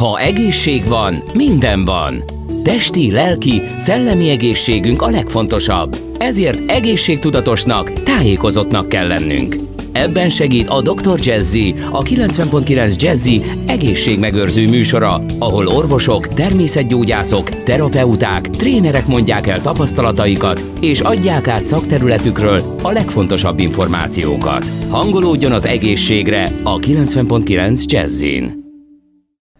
Ha 0.00 0.18
egészség 0.18 0.88
van, 0.88 1.22
minden 1.32 1.84
van. 1.84 2.24
Testi, 2.62 3.10
lelki, 3.10 3.62
szellemi 3.78 4.28
egészségünk 4.28 5.02
a 5.02 5.10
legfontosabb. 5.10 5.96
Ezért 6.18 6.70
egészségtudatosnak, 6.70 7.92
tájékozottnak 7.92 8.88
kell 8.88 9.06
lennünk. 9.06 9.56
Ebben 9.92 10.28
segít 10.28 10.68
a 10.68 10.82
Dr. 10.82 11.18
Jazzy, 11.22 11.74
a 11.90 12.02
90.9 12.02 13.00
Jazzy 13.00 13.42
egészségmegőrző 13.66 14.68
műsora, 14.68 15.24
ahol 15.38 15.66
orvosok, 15.66 16.28
természetgyógyászok, 16.28 17.48
terapeuták, 17.48 18.50
trénerek 18.50 19.06
mondják 19.06 19.46
el 19.46 19.60
tapasztalataikat, 19.60 20.64
és 20.80 21.00
adják 21.00 21.48
át 21.48 21.64
szakterületükről 21.64 22.62
a 22.82 22.90
legfontosabb 22.90 23.58
információkat. 23.58 24.64
Hangolódjon 24.88 25.52
az 25.52 25.66
egészségre 25.66 26.52
a 26.62 26.78
90.9 26.78 27.84
Jazzin. 27.84 28.63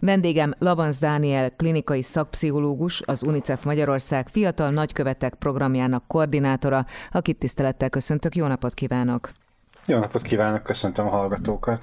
Vendégem 0.04 0.52
Lavanz 0.58 0.98
Dániel, 0.98 1.50
klinikai 1.56 2.02
szakpszichológus, 2.02 3.02
az 3.06 3.22
UNICEF 3.22 3.64
Magyarország 3.64 4.28
Fiatal 4.28 4.70
Nagykövetek 4.70 5.34
programjának 5.34 6.06
koordinátora, 6.06 6.84
akit 7.10 7.38
tisztelettel 7.38 7.90
köszöntök. 7.90 8.34
Jó 8.34 8.46
napot 8.46 8.74
kívánok! 8.74 9.30
Jó 9.86 9.98
napot 9.98 10.22
kívánok, 10.22 10.62
köszöntöm 10.62 11.06
a 11.06 11.10
hallgatókat! 11.10 11.80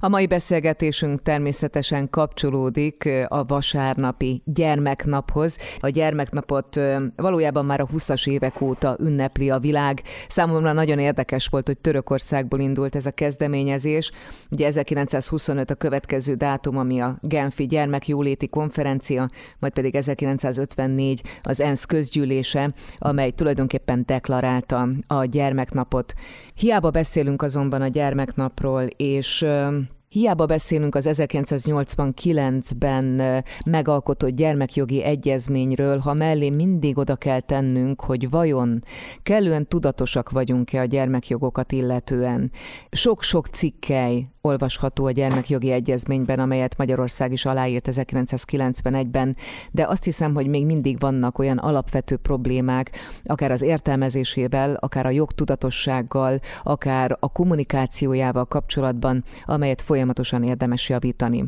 A 0.00 0.08
mai 0.08 0.26
beszélgetésünk 0.26 1.22
természetesen 1.22 2.10
kapcsolódik 2.10 3.08
a 3.28 3.44
vasárnapi 3.44 4.42
gyermeknaphoz. 4.44 5.58
A 5.78 5.88
gyermeknapot 5.88 6.80
valójában 7.16 7.64
már 7.64 7.80
a 7.80 7.86
20-as 7.86 8.28
évek 8.28 8.60
óta 8.60 8.96
ünnepli 9.00 9.50
a 9.50 9.58
világ. 9.58 10.02
Számomra 10.28 10.72
nagyon 10.72 10.98
érdekes 10.98 11.46
volt, 11.46 11.66
hogy 11.66 11.78
Törökországból 11.78 12.60
indult 12.60 12.96
ez 12.96 13.06
a 13.06 13.10
kezdeményezés. 13.10 14.10
Ugye 14.50 14.66
1925 14.66 15.70
a 15.70 15.74
következő 15.74 16.34
dátum, 16.34 16.78
ami 16.78 17.00
a 17.00 17.18
Genfi 17.20 17.66
gyermekjóléti 17.66 18.48
konferencia, 18.48 19.28
majd 19.58 19.72
pedig 19.72 19.94
1954 19.94 21.22
az 21.42 21.60
ENSZ 21.60 21.84
közgyűlése, 21.84 22.72
amely 22.98 23.30
tulajdonképpen 23.30 24.02
deklarálta 24.06 24.88
a 25.06 25.24
gyermeknapot. 25.24 26.14
Hiába 26.54 26.90
beszélünk 26.90 27.42
azonban 27.42 27.82
a 27.82 27.88
gyermeknapról, 27.88 28.82
és 28.96 29.46
um, 29.54 29.88
Hiába 30.14 30.46
beszélünk 30.46 30.94
az 30.94 31.08
1989-ben 31.12 33.22
megalkotott 33.64 34.30
gyermekjogi 34.30 35.02
egyezményről, 35.02 35.98
ha 35.98 36.12
mellé 36.12 36.50
mindig 36.50 36.98
oda 36.98 37.16
kell 37.16 37.40
tennünk, 37.40 38.00
hogy 38.00 38.30
vajon 38.30 38.82
kellően 39.22 39.68
tudatosak 39.68 40.30
vagyunk-e 40.30 40.80
a 40.80 40.84
gyermekjogokat 40.84 41.72
illetően. 41.72 42.50
Sok-sok 42.90 43.46
cikkely 43.46 44.28
olvasható 44.40 45.04
a 45.04 45.10
gyermekjogi 45.10 45.70
egyezményben, 45.70 46.38
amelyet 46.38 46.76
Magyarország 46.76 47.32
is 47.32 47.44
aláírt 47.44 47.88
1991-ben, 47.90 49.36
de 49.70 49.86
azt 49.86 50.04
hiszem, 50.04 50.34
hogy 50.34 50.46
még 50.46 50.66
mindig 50.66 51.00
vannak 51.00 51.38
olyan 51.38 51.58
alapvető 51.58 52.16
problémák, 52.16 52.90
akár 53.24 53.50
az 53.50 53.62
értelmezésével, 53.62 54.74
akár 54.74 55.06
a 55.06 55.10
jogtudatossággal, 55.10 56.38
akár 56.62 57.16
a 57.20 57.32
kommunikációjával 57.32 58.44
kapcsolatban, 58.44 59.24
amelyet 59.44 59.82
folyamatosan 59.82 60.02
érdemes 60.42 60.88
javítani. 60.88 61.44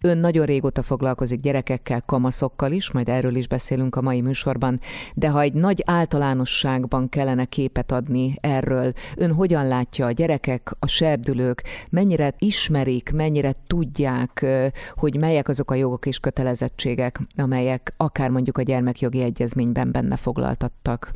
Ön 0.00 0.18
nagyon 0.18 0.46
régóta 0.46 0.82
foglalkozik 0.82 1.40
gyerekekkel, 1.40 2.02
kamaszokkal 2.06 2.72
is, 2.72 2.90
majd 2.90 3.08
erről 3.08 3.34
is 3.34 3.48
beszélünk 3.48 3.96
a 3.96 4.02
mai 4.02 4.20
műsorban, 4.20 4.80
de 5.14 5.28
ha 5.28 5.40
egy 5.40 5.52
nagy 5.52 5.82
általánosságban 5.86 7.08
kellene 7.08 7.44
képet 7.44 7.92
adni 7.92 8.34
erről, 8.40 8.92
ön 9.16 9.32
hogyan 9.32 9.68
látja 9.68 10.06
a 10.06 10.10
gyerekek, 10.10 10.70
a 10.78 10.86
serdülők, 10.86 11.62
mennyire 11.90 12.34
ismerik, 12.38 13.12
mennyire 13.12 13.52
tudják, 13.66 14.46
hogy 14.94 15.16
melyek 15.16 15.48
azok 15.48 15.70
a 15.70 15.74
jogok 15.74 16.06
és 16.06 16.18
kötelezettségek, 16.18 17.20
amelyek 17.36 17.94
akár 17.96 18.30
mondjuk 18.30 18.58
a 18.58 18.62
gyermekjogi 18.62 19.22
egyezményben 19.22 19.92
benne 19.92 20.16
foglaltattak? 20.16 21.12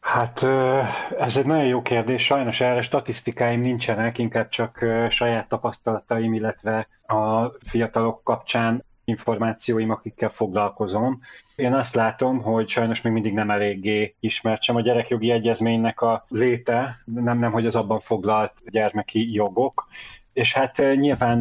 Hát 0.00 0.42
ez 1.18 1.36
egy 1.36 1.46
nagyon 1.46 1.66
jó 1.66 1.82
kérdés. 1.82 2.24
Sajnos 2.24 2.60
erre 2.60 2.82
statisztikáim 2.82 3.60
nincsenek, 3.60 4.18
inkább 4.18 4.48
csak 4.48 4.84
saját 5.10 5.48
tapasztalataim, 5.48 6.34
illetve 6.34 6.88
a 7.06 7.44
fiatalok 7.68 8.24
kapcsán 8.24 8.84
információim, 9.04 9.90
akikkel 9.90 10.28
foglalkozom. 10.28 11.20
Én 11.56 11.74
azt 11.74 11.94
látom, 11.94 12.42
hogy 12.42 12.68
sajnos 12.68 13.00
még 13.00 13.12
mindig 13.12 13.32
nem 13.32 13.50
eléggé 13.50 14.14
ismert 14.20 14.62
sem 14.62 14.76
a 14.76 14.80
gyerekjogi 14.80 15.30
egyezménynek 15.30 16.00
a 16.00 16.24
léte, 16.28 17.02
nem, 17.04 17.38
nem 17.38 17.52
hogy 17.52 17.66
az 17.66 17.74
abban 17.74 18.00
foglalt 18.00 18.52
gyermeki 18.70 19.32
jogok, 19.32 19.88
és 20.32 20.52
hát 20.52 20.76
nyilván 20.76 21.40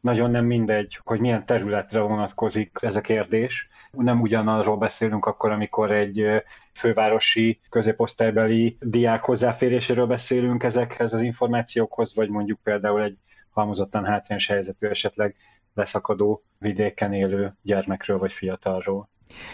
nagyon 0.00 0.30
nem 0.30 0.44
mindegy, 0.44 0.98
hogy 1.04 1.20
milyen 1.20 1.46
területre 1.46 2.00
vonatkozik 2.00 2.78
ez 2.80 2.94
a 2.94 3.00
kérdés. 3.00 3.68
Nem 3.90 4.20
ugyanarról 4.20 4.76
beszélünk 4.76 5.26
akkor, 5.26 5.50
amikor 5.50 5.90
egy 5.90 6.42
fővárosi 6.80 7.60
középosztálybeli 7.68 8.76
diák 8.80 9.22
hozzáféréséről 9.22 10.06
beszélünk 10.06 10.62
ezekhez 10.62 11.12
az 11.12 11.20
információkhoz, 11.20 12.14
vagy 12.14 12.28
mondjuk 12.28 12.58
például 12.62 13.02
egy 13.02 13.16
halmozottan 13.50 14.04
hátrányos 14.04 14.46
helyzetű, 14.46 14.86
esetleg 14.86 15.36
leszakadó 15.74 16.42
vidéken 16.58 17.12
élő 17.12 17.54
gyermekről 17.62 18.18
vagy 18.18 18.32
fiatalról. 18.32 19.08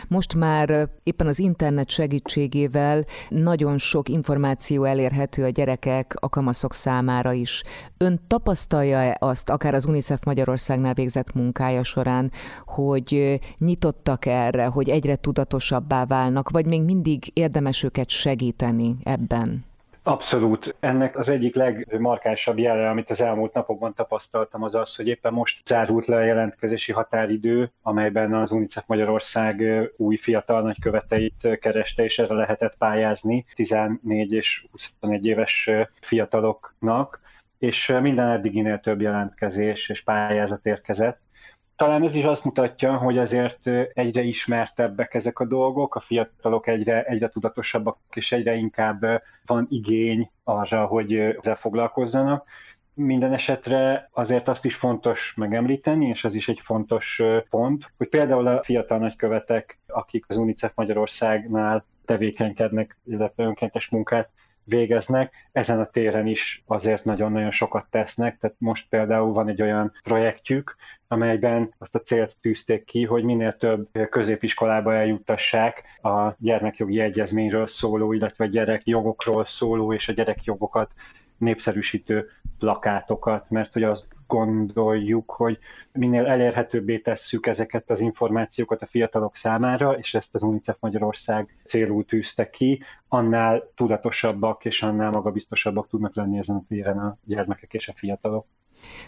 Most 0.08 0.34
már 0.34 0.88
éppen 1.02 1.26
az 1.26 1.38
internet 1.38 1.90
segítségével 1.90 3.04
nagyon 3.28 3.78
sok 3.78 4.08
információ 4.08 4.84
elérhető 4.84 5.44
a 5.44 5.48
gyerekek, 5.48 6.14
a 6.20 6.28
kamaszok 6.28 6.72
számára 6.72 7.32
is. 7.32 7.62
Ön 7.96 8.20
tapasztalja-e 8.26 9.16
azt, 9.20 9.50
akár 9.50 9.74
az 9.74 9.86
UNICEF 9.86 10.24
Magyarországnál 10.24 10.94
végzett 10.94 11.34
munkája 11.34 11.82
során, 11.82 12.32
hogy 12.66 13.40
nyitottak 13.58 14.26
erre, 14.26 14.66
hogy 14.66 14.88
egyre 14.88 15.16
tudatosabbá 15.16 16.04
válnak, 16.04 16.50
vagy 16.50 16.66
még 16.66 16.82
mindig 16.82 17.30
érdemes 17.32 17.82
őket 17.82 18.08
segíteni 18.08 18.96
ebben? 19.02 19.64
Abszolút. 20.08 20.76
Ennek 20.80 21.18
az 21.18 21.28
egyik 21.28 21.54
legmarkánsabb 21.54 22.58
jele, 22.58 22.88
amit 22.88 23.10
az 23.10 23.20
elmúlt 23.20 23.52
napokban 23.52 23.94
tapasztaltam, 23.94 24.62
az 24.62 24.74
az, 24.74 24.96
hogy 24.96 25.08
éppen 25.08 25.32
most 25.32 25.66
zárult 25.66 26.06
le 26.06 26.16
a 26.16 26.24
jelentkezési 26.24 26.92
határidő, 26.92 27.70
amelyben 27.82 28.34
az 28.34 28.50
UNICEF 28.50 28.84
Magyarország 28.86 29.62
új 29.96 30.16
fiatal 30.16 30.62
nagyköveteit 30.62 31.58
kereste, 31.60 32.04
és 32.04 32.18
erre 32.18 32.34
lehetett 32.34 32.76
pályázni 32.78 33.44
14 33.54 34.32
és 34.32 34.64
21 34.70 35.26
éves 35.26 35.70
fiataloknak, 36.00 37.20
és 37.58 37.92
minden 38.00 38.28
eddiginél 38.28 38.78
több 38.78 39.00
jelentkezés 39.00 39.88
és 39.88 40.02
pályázat 40.02 40.66
érkezett 40.66 41.20
talán 41.76 42.02
ez 42.02 42.14
is 42.14 42.24
azt 42.24 42.44
mutatja, 42.44 42.96
hogy 42.96 43.18
azért 43.18 43.66
egyre 43.94 44.22
ismertebbek 44.22 45.14
ezek 45.14 45.38
a 45.38 45.44
dolgok, 45.44 45.94
a 45.94 46.00
fiatalok 46.00 46.66
egyre, 46.66 47.02
egyre 47.02 47.28
tudatosabbak, 47.28 47.98
és 48.14 48.32
egyre 48.32 48.54
inkább 48.54 49.22
van 49.46 49.66
igény 49.70 50.30
arra, 50.44 50.86
hogy 50.86 51.14
ezzel 51.14 51.56
foglalkozzanak. 51.56 52.46
Minden 52.94 53.32
esetre 53.32 54.08
azért 54.12 54.48
azt 54.48 54.64
is 54.64 54.74
fontos 54.74 55.32
megemlíteni, 55.36 56.06
és 56.06 56.24
az 56.24 56.34
is 56.34 56.48
egy 56.48 56.60
fontos 56.64 57.22
pont, 57.50 57.92
hogy 57.96 58.08
például 58.08 58.46
a 58.46 58.62
fiatal 58.62 58.98
nagykövetek, 58.98 59.78
akik 59.86 60.24
az 60.28 60.36
UNICEF 60.36 60.72
Magyarországnál 60.74 61.84
tevékenykednek, 62.04 62.96
illetve 63.04 63.44
önkéntes 63.44 63.88
munkát 63.88 64.30
végeznek, 64.66 65.32
ezen 65.52 65.80
a 65.80 65.90
téren 65.90 66.26
is 66.26 66.62
azért 66.66 67.04
nagyon-nagyon 67.04 67.50
sokat 67.50 67.86
tesznek, 67.90 68.38
tehát 68.38 68.56
most 68.58 68.86
például 68.88 69.32
van 69.32 69.48
egy 69.48 69.62
olyan 69.62 69.92
projektjük, 70.02 70.76
amelyben 71.08 71.74
azt 71.78 71.94
a 71.94 72.00
célt 72.00 72.36
tűzték 72.40 72.84
ki, 72.84 73.04
hogy 73.04 73.24
minél 73.24 73.56
több 73.56 73.88
középiskolába 74.10 74.94
eljuttassák 74.94 75.82
a 76.02 76.34
gyermekjogi 76.38 77.00
egyezményről 77.00 77.68
szóló, 77.68 78.12
illetve 78.12 78.46
gyerekjogokról 78.46 79.44
szóló 79.44 79.92
és 79.92 80.08
a 80.08 80.12
gyerekjogokat 80.12 80.90
népszerűsítő 81.38 82.30
plakátokat, 82.58 83.50
mert 83.50 83.72
hogy 83.72 83.82
az 83.82 84.04
gondoljuk, 84.26 85.30
hogy 85.30 85.58
minél 85.92 86.26
elérhetőbbé 86.26 86.98
tesszük 86.98 87.46
ezeket 87.46 87.90
az 87.90 88.00
információkat 88.00 88.82
a 88.82 88.86
fiatalok 88.86 89.36
számára, 89.36 89.92
és 89.92 90.14
ezt 90.14 90.28
az 90.32 90.42
UNICEF 90.42 90.76
Magyarország 90.80 91.56
célul 91.68 92.04
tűzte 92.04 92.50
ki, 92.50 92.82
annál 93.08 93.70
tudatosabbak 93.74 94.64
és 94.64 94.82
annál 94.82 95.10
magabiztosabbak 95.10 95.88
tudnak 95.88 96.14
lenni 96.14 96.38
ezen 96.38 96.56
a 96.56 96.64
téren 96.68 96.98
a 96.98 97.18
gyermekek 97.24 97.74
és 97.74 97.88
a 97.88 97.94
fiatalok. 97.96 98.46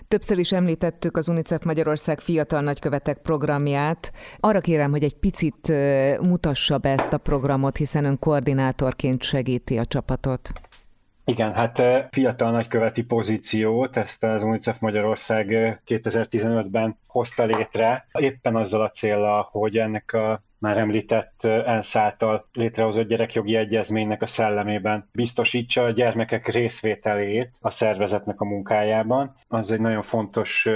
Többször 0.08 0.38
is 0.38 0.52
említettük 0.52 1.16
az 1.16 1.28
UNICEF 1.28 1.64
Magyarország 1.64 2.20
Fiatal 2.20 2.60
Nagykövetek 2.60 3.18
programját. 3.18 4.12
Arra 4.40 4.60
kérem, 4.60 4.90
hogy 4.90 5.02
egy 5.02 5.16
picit 5.16 5.72
mutassa 6.20 6.78
be 6.78 6.88
ezt 6.88 7.12
a 7.12 7.18
programot, 7.18 7.76
hiszen 7.76 8.04
ön 8.04 8.18
koordinátorként 8.18 9.22
segíti 9.22 9.78
a 9.78 9.84
csapatot. 9.84 10.52
Igen, 11.28 11.54
hát 11.54 11.82
fiatal 12.10 12.50
nagyköveti 12.50 13.02
pozíciót, 13.02 13.96
ezt 13.96 14.22
az 14.22 14.42
UNICEF 14.42 14.78
Magyarország 14.78 15.46
2015-ben 15.86 16.98
hozta 17.06 17.44
létre, 17.44 18.06
éppen 18.18 18.56
azzal 18.56 18.80
a 18.82 18.90
célra, 18.90 19.48
hogy 19.50 19.78
ennek 19.78 20.12
a 20.12 20.42
már 20.58 20.76
említett 20.76 21.44
ENSZ 21.44 21.96
által 21.96 22.48
létrehozott 22.52 23.08
gyerekjogi 23.08 23.56
egyezménynek 23.56 24.22
a 24.22 24.26
szellemében 24.26 25.08
biztosítsa 25.12 25.82
a 25.82 25.90
gyermekek 25.90 26.48
részvételét 26.48 27.50
a 27.60 27.70
szervezetnek 27.70 28.40
a 28.40 28.44
munkájában. 28.44 29.36
Az 29.48 29.70
egy 29.70 29.80
nagyon 29.80 30.02
fontos 30.02 30.66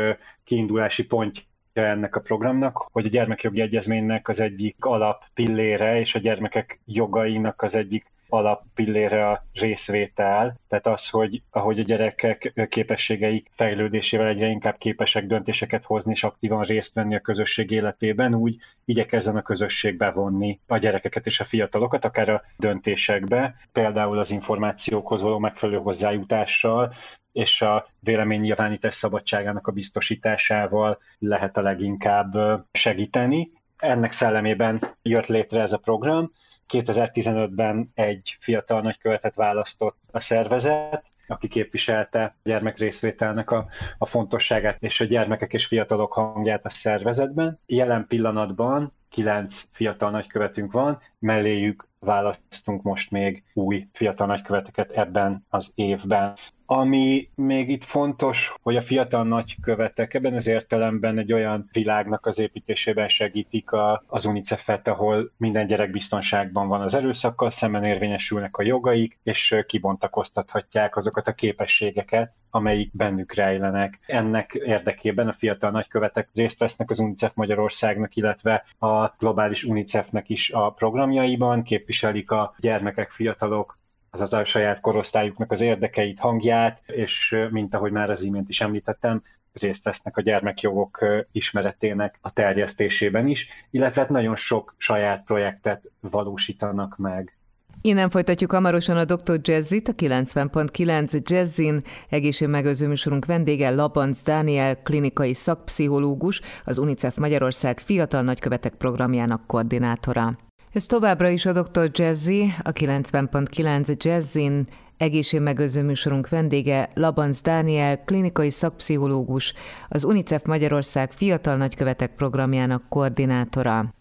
kiindulási 0.45 1.05
pontja 1.05 1.43
ennek 1.73 2.17
a 2.17 2.21
programnak, 2.21 2.77
hogy 2.93 3.07
a 3.07 3.09
gyermekjogi 3.09 3.61
egyezménynek 3.61 4.29
az 4.29 4.39
egyik 4.39 4.85
alap 4.85 5.23
pillére 5.35 6.01
és 6.01 6.15
a 6.15 6.19
gyermekek 6.19 6.81
jogainak 6.87 7.63
az 7.63 7.73
egyik 7.73 8.11
alappillére 8.33 9.29
a 9.29 9.45
részvétel, 9.53 10.57
tehát 10.69 10.87
az, 10.87 11.09
hogy 11.11 11.43
ahogy 11.51 11.79
a 11.79 11.83
gyerekek 11.83 12.69
képességeik 12.69 13.51
fejlődésével 13.57 14.27
egyre 14.27 14.47
inkább 14.47 14.77
képesek 14.79 15.27
döntéseket 15.27 15.85
hozni 15.85 16.13
és 16.13 16.23
aktívan 16.23 16.65
részt 16.65 16.91
venni 16.95 17.15
a 17.15 17.21
közösség 17.21 17.71
életében, 17.71 18.35
úgy 18.35 18.57
igyekezzen 18.85 19.37
a 19.37 19.43
közösség 19.43 19.97
bevonni 19.97 20.61
a 20.67 20.79
gyerekeket 20.79 21.27
és 21.27 21.41
a 21.41 21.45
fiatalokat, 21.45 22.05
akár 22.05 22.29
a 22.29 22.43
döntésekbe, 22.57 23.55
például 23.73 24.19
az 24.19 24.31
információkhoz 24.31 25.21
való 25.21 25.39
megfelelő 25.39 25.79
hozzájutással, 25.79 26.95
és 27.33 27.61
a 27.61 27.87
véleménynyilvánítás 28.01 28.97
szabadságának 29.01 29.67
a 29.67 29.73
biztosításával 29.73 30.99
lehet 31.19 31.57
a 31.57 31.61
leginkább 31.61 32.33
segíteni. 32.73 33.51
Ennek 33.77 34.13
szellemében 34.13 34.97
jött 35.03 35.27
létre 35.27 35.61
ez 35.61 35.73
a 35.73 35.77
program, 35.77 36.33
2015-ben 36.73 37.91
egy 37.95 38.37
fiatal 38.41 38.81
nagykövetet 38.81 39.35
választott 39.35 39.97
a 40.11 40.21
szervezet, 40.21 41.05
aki 41.27 41.49
képviselte 41.49 42.23
a 42.23 42.35
gyermek 42.43 42.79
részvételnek 42.79 43.51
a, 43.51 43.67
a 43.99 44.07
fontosságát 44.07 44.83
és 44.83 45.01
a 45.01 45.05
gyermekek 45.05 45.53
és 45.53 45.67
fiatalok 45.67 46.13
hangját 46.13 46.65
a 46.65 46.79
szervezetben. 46.83 47.59
Jelen 47.67 48.07
pillanatban 48.07 48.93
kilenc 49.11 49.55
fiatal 49.73 50.11
nagykövetünk 50.11 50.73
van, 50.73 51.01
melléjük 51.19 51.87
választunk 52.05 52.83
most 52.83 53.11
még 53.11 53.45
új 53.55 53.87
fiatal 53.93 54.27
nagyköveteket 54.27 54.91
ebben 54.91 55.47
az 55.49 55.67
évben. 55.75 56.37
Ami 56.67 57.29
még 57.35 57.69
itt 57.69 57.85
fontos, 57.85 58.55
hogy 58.63 58.77
a 58.77 58.83
fiatal 58.83 59.25
nagykövetek 59.25 60.15
ebben 60.15 60.35
az 60.35 60.47
értelemben 60.47 61.19
egy 61.19 61.33
olyan 61.33 61.69
világnak 61.73 62.27
az 62.27 62.39
építésében 62.39 63.09
segítik 63.09 63.71
a, 63.71 64.03
az 64.07 64.25
UNICEF-et, 64.25 64.89
ahol 64.89 65.33
minden 65.37 65.67
gyerek 65.67 65.91
biztonságban 65.91 66.69
van 66.69 66.81
az 66.81 66.95
erőszakkal, 66.95 67.51
szemben 67.51 67.85
érvényesülnek 67.85 68.57
a 68.57 68.63
jogaik, 68.63 69.19
és 69.23 69.55
kibontakoztathatják 69.67 70.97
azokat 70.97 71.27
a 71.27 71.33
képességeket, 71.33 72.33
amelyik 72.51 72.97
bennük 72.97 73.35
rejlenek. 73.35 73.99
Ennek 74.07 74.53
érdekében 74.53 75.29
a 75.29 75.37
fiatal 75.39 75.71
nagykövetek 75.71 76.29
részt 76.35 76.59
vesznek 76.59 76.91
az 76.91 76.99
UNICEF 76.99 77.33
Magyarországnak, 77.35 78.17
illetve 78.17 78.65
a 78.79 79.07
globális 79.19 79.65
UNICEF-nek 79.65 80.29
is 80.29 80.51
a 80.51 80.71
programjaiban, 80.71 81.63
képviselik 81.93 82.31
a 82.31 82.55
gyermekek, 82.59 83.11
fiatalok 83.11 83.79
azaz 84.11 84.33
a 84.33 84.45
saját 84.45 84.81
korosztályuknak 84.81 85.53
az 85.53 85.61
érdekeit, 85.61 86.19
hangját, 86.19 86.81
és 86.87 87.35
mint 87.51 87.75
ahogy 87.75 87.93
már 87.93 88.11
az 88.11 88.21
imént 88.21 88.49
is 88.49 88.61
említettem, 88.61 89.23
részt 89.53 89.83
vesznek 89.83 90.17
a 90.17 90.21
gyermekjogok 90.21 91.05
ismeretének 91.33 92.19
a 92.21 92.33
terjesztésében 92.33 93.29
is, 93.29 93.47
illetve 93.71 94.01
hát 94.01 94.11
nagyon 94.11 94.37
sok 94.37 94.75
saját 94.79 95.25
projektet 95.25 95.91
valósítanak 96.01 96.97
meg. 96.97 97.37
Innen 97.81 98.11
folytatjuk 98.11 98.53
hamarosan 98.53 98.97
a 98.97 99.05
Dr. 99.05 99.39
Jazzit, 99.43 99.89
a 99.89 99.93
90.9 99.93 101.31
Jazzin 101.31 101.81
egészségmegőző 102.09 102.89
műsorunk 102.89 103.25
vendége 103.25 103.71
Labanc 103.71 104.23
Dániel, 104.23 104.83
klinikai 104.83 105.35
szakpszichológus, 105.35 106.41
az 106.65 106.79
UNICEF 106.79 107.17
Magyarország 107.17 107.79
Fiatal 107.79 108.23
Nagykövetek 108.23 108.75
programjának 108.75 109.47
koordinátora. 109.47 110.39
Ez 110.73 110.87
továbbra 110.87 111.29
is 111.29 111.47
a 111.47 111.53
Dr. 111.53 111.91
Jazzy, 111.93 112.55
a 112.63 112.73
90.9 112.73 114.05
Jazzin 114.05 114.67
egészségmegőző 114.97 115.83
műsorunk 115.83 116.29
vendége 116.29 116.89
Labanc 116.95 117.41
Dániel, 117.41 118.05
klinikai 118.05 118.51
szakpszichológus, 118.51 119.55
az 119.89 120.05
UNICEF 120.05 120.45
Magyarország 120.45 121.13
Fiatal 121.13 121.57
Nagykövetek 121.57 122.15
programjának 122.15 122.83
koordinátora. 122.89 123.95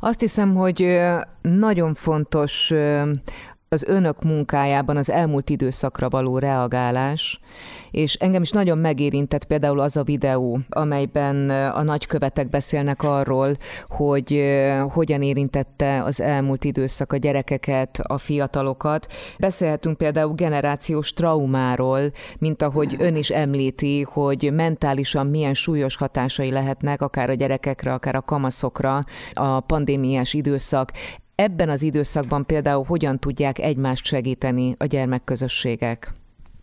Azt 0.00 0.20
hiszem, 0.20 0.54
hogy 0.54 1.00
nagyon 1.42 1.94
fontos 1.94 2.72
az 3.68 3.84
önök 3.84 4.22
munkájában 4.22 4.96
az 4.96 5.10
elmúlt 5.10 5.50
időszakra 5.50 6.08
való 6.08 6.38
reagálás, 6.38 7.40
és 7.90 8.14
engem 8.14 8.42
is 8.42 8.50
nagyon 8.50 8.78
megérintett 8.78 9.44
például 9.44 9.80
az 9.80 9.96
a 9.96 10.02
videó, 10.02 10.58
amelyben 10.68 11.50
a 11.50 11.82
nagykövetek 11.82 12.50
beszélnek 12.50 13.02
arról, 13.02 13.56
hogy 13.88 14.44
hogyan 14.88 15.22
érintette 15.22 16.02
az 16.02 16.20
elmúlt 16.20 16.64
időszak 16.64 17.12
a 17.12 17.16
gyerekeket, 17.16 17.98
a 18.02 18.18
fiatalokat. 18.18 19.06
Beszélhetünk 19.38 19.96
például 19.96 20.34
generációs 20.34 21.12
traumáról, 21.12 22.00
mint 22.38 22.62
ahogy 22.62 22.96
ön 22.98 23.16
is 23.16 23.30
említi, 23.30 24.02
hogy 24.02 24.52
mentálisan 24.52 25.26
milyen 25.26 25.54
súlyos 25.54 25.96
hatásai 25.96 26.50
lehetnek 26.50 27.02
akár 27.02 27.30
a 27.30 27.34
gyerekekre, 27.34 27.92
akár 27.92 28.14
a 28.14 28.22
kamaszokra 28.22 29.04
a 29.34 29.60
pandémiás 29.60 30.34
időszak. 30.34 30.90
Ebben 31.36 31.68
az 31.68 31.82
időszakban 31.82 32.46
például 32.46 32.84
hogyan 32.84 33.18
tudják 33.18 33.58
egymást 33.58 34.04
segíteni 34.04 34.74
a 34.78 34.84
gyermekközösségek? 34.84 36.12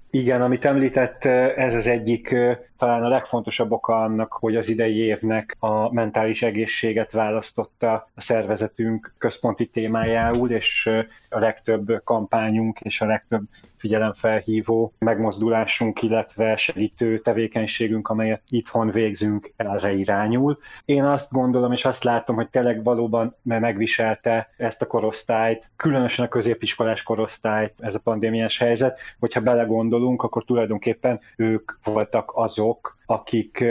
Igen, 0.09 0.41
amit 0.41 0.65
említett, 0.65 1.25
ez 1.55 1.73
az 1.73 1.85
egyik 1.85 2.35
talán 2.83 3.03
a 3.03 3.07
legfontosabb 3.07 3.71
oka 3.71 4.01
annak, 4.01 4.33
hogy 4.33 4.55
az 4.55 4.67
idei 4.67 4.97
évnek 4.97 5.55
a 5.59 5.93
mentális 5.93 6.41
egészséget 6.41 7.11
választotta 7.11 8.07
a 8.15 8.21
szervezetünk 8.21 9.13
központi 9.17 9.65
témájául, 9.65 10.51
és 10.51 10.89
a 11.29 11.39
legtöbb 11.39 12.01
kampányunk 12.03 12.79
és 12.79 13.01
a 13.01 13.05
legtöbb 13.05 13.43
figyelemfelhívó 13.83 14.93
megmozdulásunk, 14.99 16.01
illetve 16.01 16.55
segítő 16.55 17.19
tevékenységünk, 17.19 18.07
amelyet 18.07 18.41
itthon 18.49 18.91
végzünk, 18.91 19.53
erre 19.55 19.93
irányul. 19.93 20.57
Én 20.85 21.03
azt 21.03 21.27
gondolom, 21.29 21.71
és 21.71 21.83
azt 21.83 22.03
látom, 22.03 22.35
hogy 22.35 22.49
tényleg 22.49 22.83
valóban 22.83 23.35
megviselte 23.41 24.49
ezt 24.57 24.81
a 24.81 24.87
korosztályt, 24.87 25.69
különösen 25.75 26.25
a 26.25 26.27
középiskolás 26.27 27.03
korosztályt 27.03 27.73
ez 27.79 27.93
a 27.93 27.99
pandémiás 27.99 28.57
helyzet, 28.57 28.99
hogyha 29.19 29.41
belegondolunk, 29.41 30.23
akkor 30.23 30.43
tulajdonképpen 30.43 31.19
ők 31.35 31.71
voltak 31.83 32.31
azok, 32.35 32.72
akik 33.05 33.63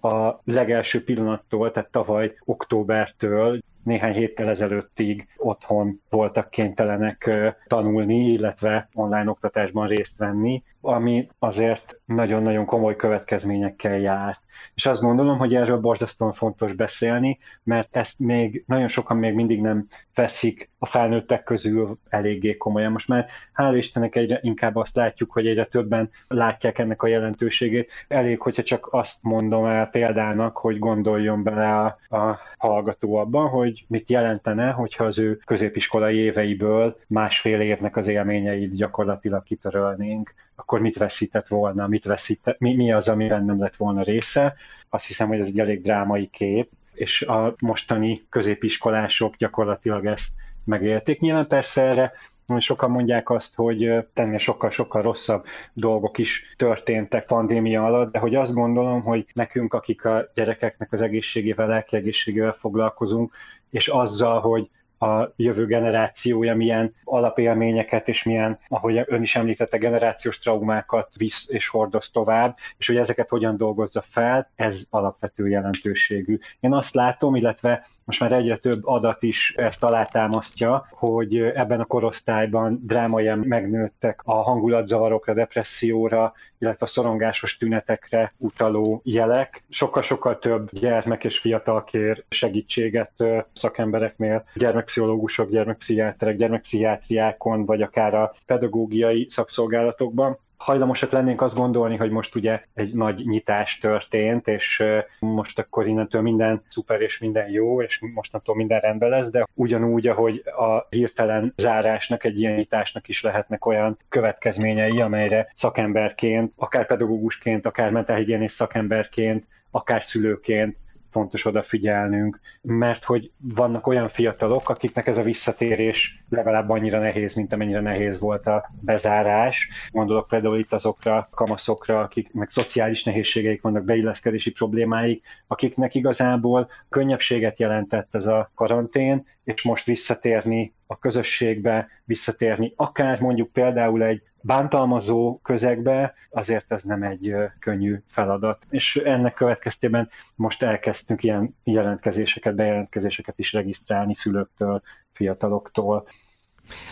a 0.00 0.40
legelső 0.44 1.04
pillanattól, 1.04 1.72
tehát 1.72 1.90
tavaly 1.90 2.34
októbertől 2.44 3.60
néhány 3.82 4.12
héttel 4.12 4.48
ezelőttig 4.48 5.28
otthon 5.36 6.00
voltak 6.10 6.50
kénytelenek 6.50 7.30
tanulni, 7.66 8.16
illetve 8.16 8.88
online 8.94 9.30
oktatásban 9.30 9.86
részt 9.86 10.16
venni, 10.16 10.62
ami 10.80 11.28
azért 11.38 11.96
nagyon-nagyon 12.04 12.64
komoly 12.64 12.96
következményekkel 12.96 13.98
járt. 13.98 14.40
És 14.74 14.86
azt 14.86 15.00
gondolom, 15.00 15.38
hogy 15.38 15.54
erről 15.54 15.78
borzasztóan 15.80 16.32
fontos 16.32 16.72
beszélni, 16.72 17.38
mert 17.62 17.96
ezt 17.96 18.14
még 18.16 18.64
nagyon 18.66 18.88
sokan 18.88 19.16
még 19.16 19.34
mindig 19.34 19.60
nem 19.60 19.86
veszik 20.14 20.70
a 20.78 20.86
felnőttek 20.86 21.42
közül 21.42 21.98
eléggé 22.08 22.56
komolyan. 22.56 22.92
Most 22.92 23.08
már 23.08 23.26
hál' 23.54 23.74
Istennek 23.76 24.16
egyre 24.16 24.38
inkább 24.42 24.76
azt 24.76 24.94
látjuk, 24.94 25.32
hogy 25.32 25.46
egyre 25.46 25.64
többen 25.64 26.10
látják 26.28 26.78
ennek 26.78 27.02
a 27.02 27.06
jelentőségét. 27.06 27.90
Elég, 28.08 28.40
hogyha 28.40 28.62
csak 28.62 28.88
azt 28.90 29.16
mondom 29.20 29.64
el 29.64 29.86
példának, 29.86 30.56
hogy 30.56 30.78
gondoljon 30.78 31.42
bele 31.42 31.76
a, 31.76 32.16
a 32.16 32.38
hallgató 32.58 33.16
abban, 33.16 33.48
hogy 33.48 33.84
mit 33.88 34.10
jelentene, 34.10 34.70
hogyha 34.70 35.04
az 35.04 35.18
ő 35.18 35.38
középiskolai 35.44 36.16
éveiből 36.16 36.96
másfél 37.06 37.60
évnek 37.60 37.96
az 37.96 38.06
élményeit 38.06 38.74
gyakorlatilag 38.74 39.42
kitörölnénk 39.42 40.34
akkor 40.60 40.80
mit 40.80 40.96
veszített 40.96 41.48
volna, 41.48 41.86
mit 41.86 42.04
veszített, 42.04 42.58
mi, 42.58 42.74
mi 42.74 42.92
az, 42.92 43.08
amiben 43.08 43.44
nem 43.44 43.60
lett 43.60 43.76
volna 43.76 44.02
része. 44.02 44.54
Azt 44.88 45.04
hiszem, 45.04 45.28
hogy 45.28 45.40
ez 45.40 45.46
egy 45.46 45.58
elég 45.58 45.82
drámai 45.82 46.26
kép, 46.26 46.70
és 46.94 47.22
a 47.22 47.54
mostani 47.60 48.22
középiskolások 48.30 49.36
gyakorlatilag 49.36 50.06
ezt 50.06 50.28
megélték. 50.64 51.20
Nyilván 51.20 51.46
persze 51.46 51.80
erre 51.80 52.12
Sokan 52.58 52.90
mondják 52.90 53.30
azt, 53.30 53.54
hogy 53.54 54.06
tenni 54.14 54.38
sokkal-sokkal 54.38 55.02
rosszabb 55.02 55.44
dolgok 55.72 56.18
is 56.18 56.42
történtek 56.56 57.26
pandémia 57.26 57.84
alatt, 57.84 58.12
de 58.12 58.18
hogy 58.18 58.34
azt 58.34 58.52
gondolom, 58.52 59.02
hogy 59.02 59.26
nekünk, 59.32 59.74
akik 59.74 60.04
a 60.04 60.30
gyerekeknek 60.34 60.92
az 60.92 61.00
egészségével, 61.00 61.66
lelki 61.66 61.96
egészségével 61.96 62.56
foglalkozunk, 62.60 63.32
és 63.70 63.88
azzal, 63.88 64.40
hogy 64.40 64.70
a 65.00 65.32
jövő 65.36 65.66
generációja 65.66 66.56
milyen 66.56 66.94
alapélményeket 67.04 68.08
és 68.08 68.22
milyen, 68.22 68.58
ahogy 68.68 69.04
ön 69.06 69.22
is 69.22 69.36
említette, 69.36 69.76
generációs 69.76 70.38
traumákat 70.38 71.08
visz 71.16 71.44
és 71.46 71.68
hordoz 71.68 72.10
tovább, 72.12 72.56
és 72.78 72.86
hogy 72.86 72.96
ezeket 72.96 73.28
hogyan 73.28 73.56
dolgozza 73.56 74.04
fel, 74.10 74.50
ez 74.56 74.74
alapvető 74.90 75.48
jelentőségű. 75.48 76.38
Én 76.60 76.72
azt 76.72 76.94
látom, 76.94 77.34
illetve 77.34 77.86
most 78.10 78.22
már 78.22 78.32
egyre 78.32 78.56
több 78.56 78.86
adat 78.86 79.22
is 79.22 79.54
ezt 79.56 79.82
alátámasztja, 79.82 80.86
hogy 80.90 81.36
ebben 81.36 81.80
a 81.80 81.84
korosztályban 81.84 82.80
drámaian 82.82 83.38
megnőttek 83.38 84.20
a 84.24 84.32
hangulatzavarokra, 84.32 85.34
depresszióra, 85.34 86.32
illetve 86.58 86.86
a 86.86 86.88
szorongásos 86.88 87.56
tünetekre 87.56 88.32
utaló 88.36 89.00
jelek. 89.04 89.62
Sokkal-sokkal 89.68 90.38
több 90.38 90.68
gyermek 90.72 91.24
és 91.24 91.38
fiatal 91.38 91.84
kér 91.84 92.24
segítséget 92.28 93.12
szakembereknél, 93.54 94.44
gyermekpszichológusok, 94.54 95.50
gyermekpszichiáterek, 95.50 96.36
gyermekpszichiátriákon, 96.36 97.64
vagy 97.64 97.82
akár 97.82 98.14
a 98.14 98.34
pedagógiai 98.46 99.28
szakszolgálatokban 99.30 100.38
hajlamosak 100.60 101.10
lennénk 101.10 101.42
azt 101.42 101.54
gondolni, 101.54 101.96
hogy 101.96 102.10
most 102.10 102.34
ugye 102.34 102.62
egy 102.74 102.94
nagy 102.94 103.24
nyitás 103.24 103.78
történt, 103.80 104.48
és 104.48 104.82
most 105.18 105.58
akkor 105.58 105.86
innentől 105.86 106.20
minden 106.20 106.62
szuper 106.70 107.00
és 107.00 107.18
minden 107.18 107.50
jó, 107.50 107.82
és 107.82 108.00
mostantól 108.14 108.54
minden 108.54 108.80
rendben 108.80 109.08
lesz, 109.08 109.30
de 109.30 109.46
ugyanúgy, 109.54 110.06
ahogy 110.06 110.42
a 110.44 110.86
hirtelen 110.90 111.54
zárásnak, 111.56 112.24
egy 112.24 112.38
ilyen 112.38 112.54
nyitásnak 112.54 113.08
is 113.08 113.22
lehetnek 113.22 113.66
olyan 113.66 113.98
következményei, 114.08 115.00
amelyre 115.00 115.52
szakemberként, 115.60 116.52
akár 116.56 116.86
pedagógusként, 116.86 117.66
akár 117.66 117.90
mentálhigiénész 117.90 118.54
szakemberként, 118.56 119.44
akár 119.70 120.02
szülőként 120.08 120.76
fontos 121.10 121.44
odafigyelnünk, 121.44 122.40
mert 122.62 123.04
hogy 123.04 123.30
vannak 123.38 123.86
olyan 123.86 124.08
fiatalok, 124.08 124.68
akiknek 124.68 125.06
ez 125.06 125.16
a 125.16 125.22
visszatérés 125.22 126.24
legalább 126.28 126.70
annyira 126.70 126.98
nehéz, 126.98 127.34
mint 127.34 127.52
amennyire 127.52 127.80
nehéz 127.80 128.18
volt 128.18 128.46
a 128.46 128.70
bezárás. 128.80 129.68
Gondolok 129.90 130.28
például 130.28 130.58
itt 130.58 130.72
azokra 130.72 131.28
kamaszokra, 131.30 132.00
akiknek 132.00 132.50
szociális 132.50 133.02
nehézségeik 133.02 133.62
vannak, 133.62 133.84
beilleszkedési 133.84 134.50
problémáik, 134.50 135.24
akiknek 135.46 135.94
igazából 135.94 136.68
könnyebbséget 136.88 137.58
jelentett 137.58 138.14
ez 138.14 138.26
a 138.26 138.50
karantén, 138.54 139.26
és 139.44 139.62
most 139.62 139.84
visszatérni 139.84 140.74
a 140.86 140.98
közösségbe, 140.98 141.88
visszatérni 142.04 142.72
akár 142.76 143.20
mondjuk 143.20 143.52
például 143.52 144.02
egy 144.02 144.22
bántalmazó 144.42 145.38
közegbe, 145.42 146.14
azért 146.30 146.72
ez 146.72 146.82
nem 146.82 147.02
egy 147.02 147.34
könnyű 147.58 147.98
feladat. 148.08 148.62
És 148.70 148.96
ennek 148.96 149.34
következtében 149.34 150.08
most 150.34 150.62
elkezdtünk 150.62 151.22
ilyen 151.22 151.56
jelentkezéseket, 151.64 152.54
bejelentkezéseket 152.54 153.38
is 153.38 153.52
regisztrálni 153.52 154.14
szülőktől, 154.14 154.82
fiataloktól. 155.12 156.06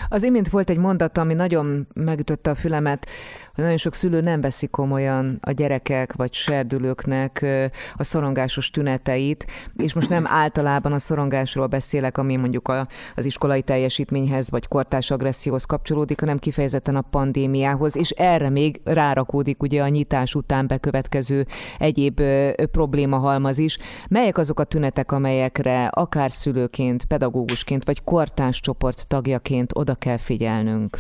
Az 0.09 0.23
imént 0.23 0.49
volt 0.49 0.71
egy 0.71 0.79
mondat, 0.79 1.19
ami 1.19 1.35
nagyon 1.35 1.87
megütötte 1.95 2.51
a 2.51 2.55
fülemet, 2.55 3.07
hogy 3.55 3.65
nagyon 3.65 3.77
sok 3.77 3.95
szülő 3.95 4.21
nem 4.21 4.41
veszi 4.41 4.67
komolyan 4.67 5.39
a 5.41 5.51
gyerekek 5.51 6.13
vagy 6.13 6.33
serdülőknek 6.33 7.47
a 7.95 8.05
szorongásos 8.05 8.71
tüneteit, 8.71 9.47
és 9.77 9.95
most 9.95 10.09
nem 10.09 10.27
általában 10.27 10.93
a 10.93 10.99
szorongásról 10.99 11.67
beszélek, 11.67 12.19
ami 12.19 12.37
mondjuk 12.37 12.69
a, 12.69 12.89
az 13.15 13.25
iskolai 13.25 13.63
teljesítményhez 13.63 14.51
vagy 14.51 14.69
kortás 14.69 15.11
agresszióhoz 15.11 15.65
kapcsolódik, 15.65 16.21
hanem 16.21 16.39
kifejezetten 16.39 16.97
a 16.97 17.01
pandémiához, 17.01 17.97
és 17.97 18.11
erre 18.11 18.49
még 18.49 18.81
rárakódik 18.85 19.63
ugye 19.63 19.83
a 19.83 19.89
nyitás 19.89 20.35
után 20.35 20.67
bekövetkező 20.67 21.47
egyéb 21.79 22.23
probléma 22.71 23.19
halmaz 23.19 23.59
is. 23.59 23.79
Melyek 24.09 24.39
azok 24.39 24.61
a 24.61 24.65
tünetek, 24.65 25.13
amelyekre 25.13 25.87
akár 25.87 26.31
szülőként, 26.31 27.05
pedagógusként 27.05 27.85
vagy 27.85 28.05
kortás 28.05 28.61
csoport 28.61 29.09
tagjaként 29.09 29.58
oda 29.75 29.95
kell 29.95 30.17
figyelnünk? 30.17 30.99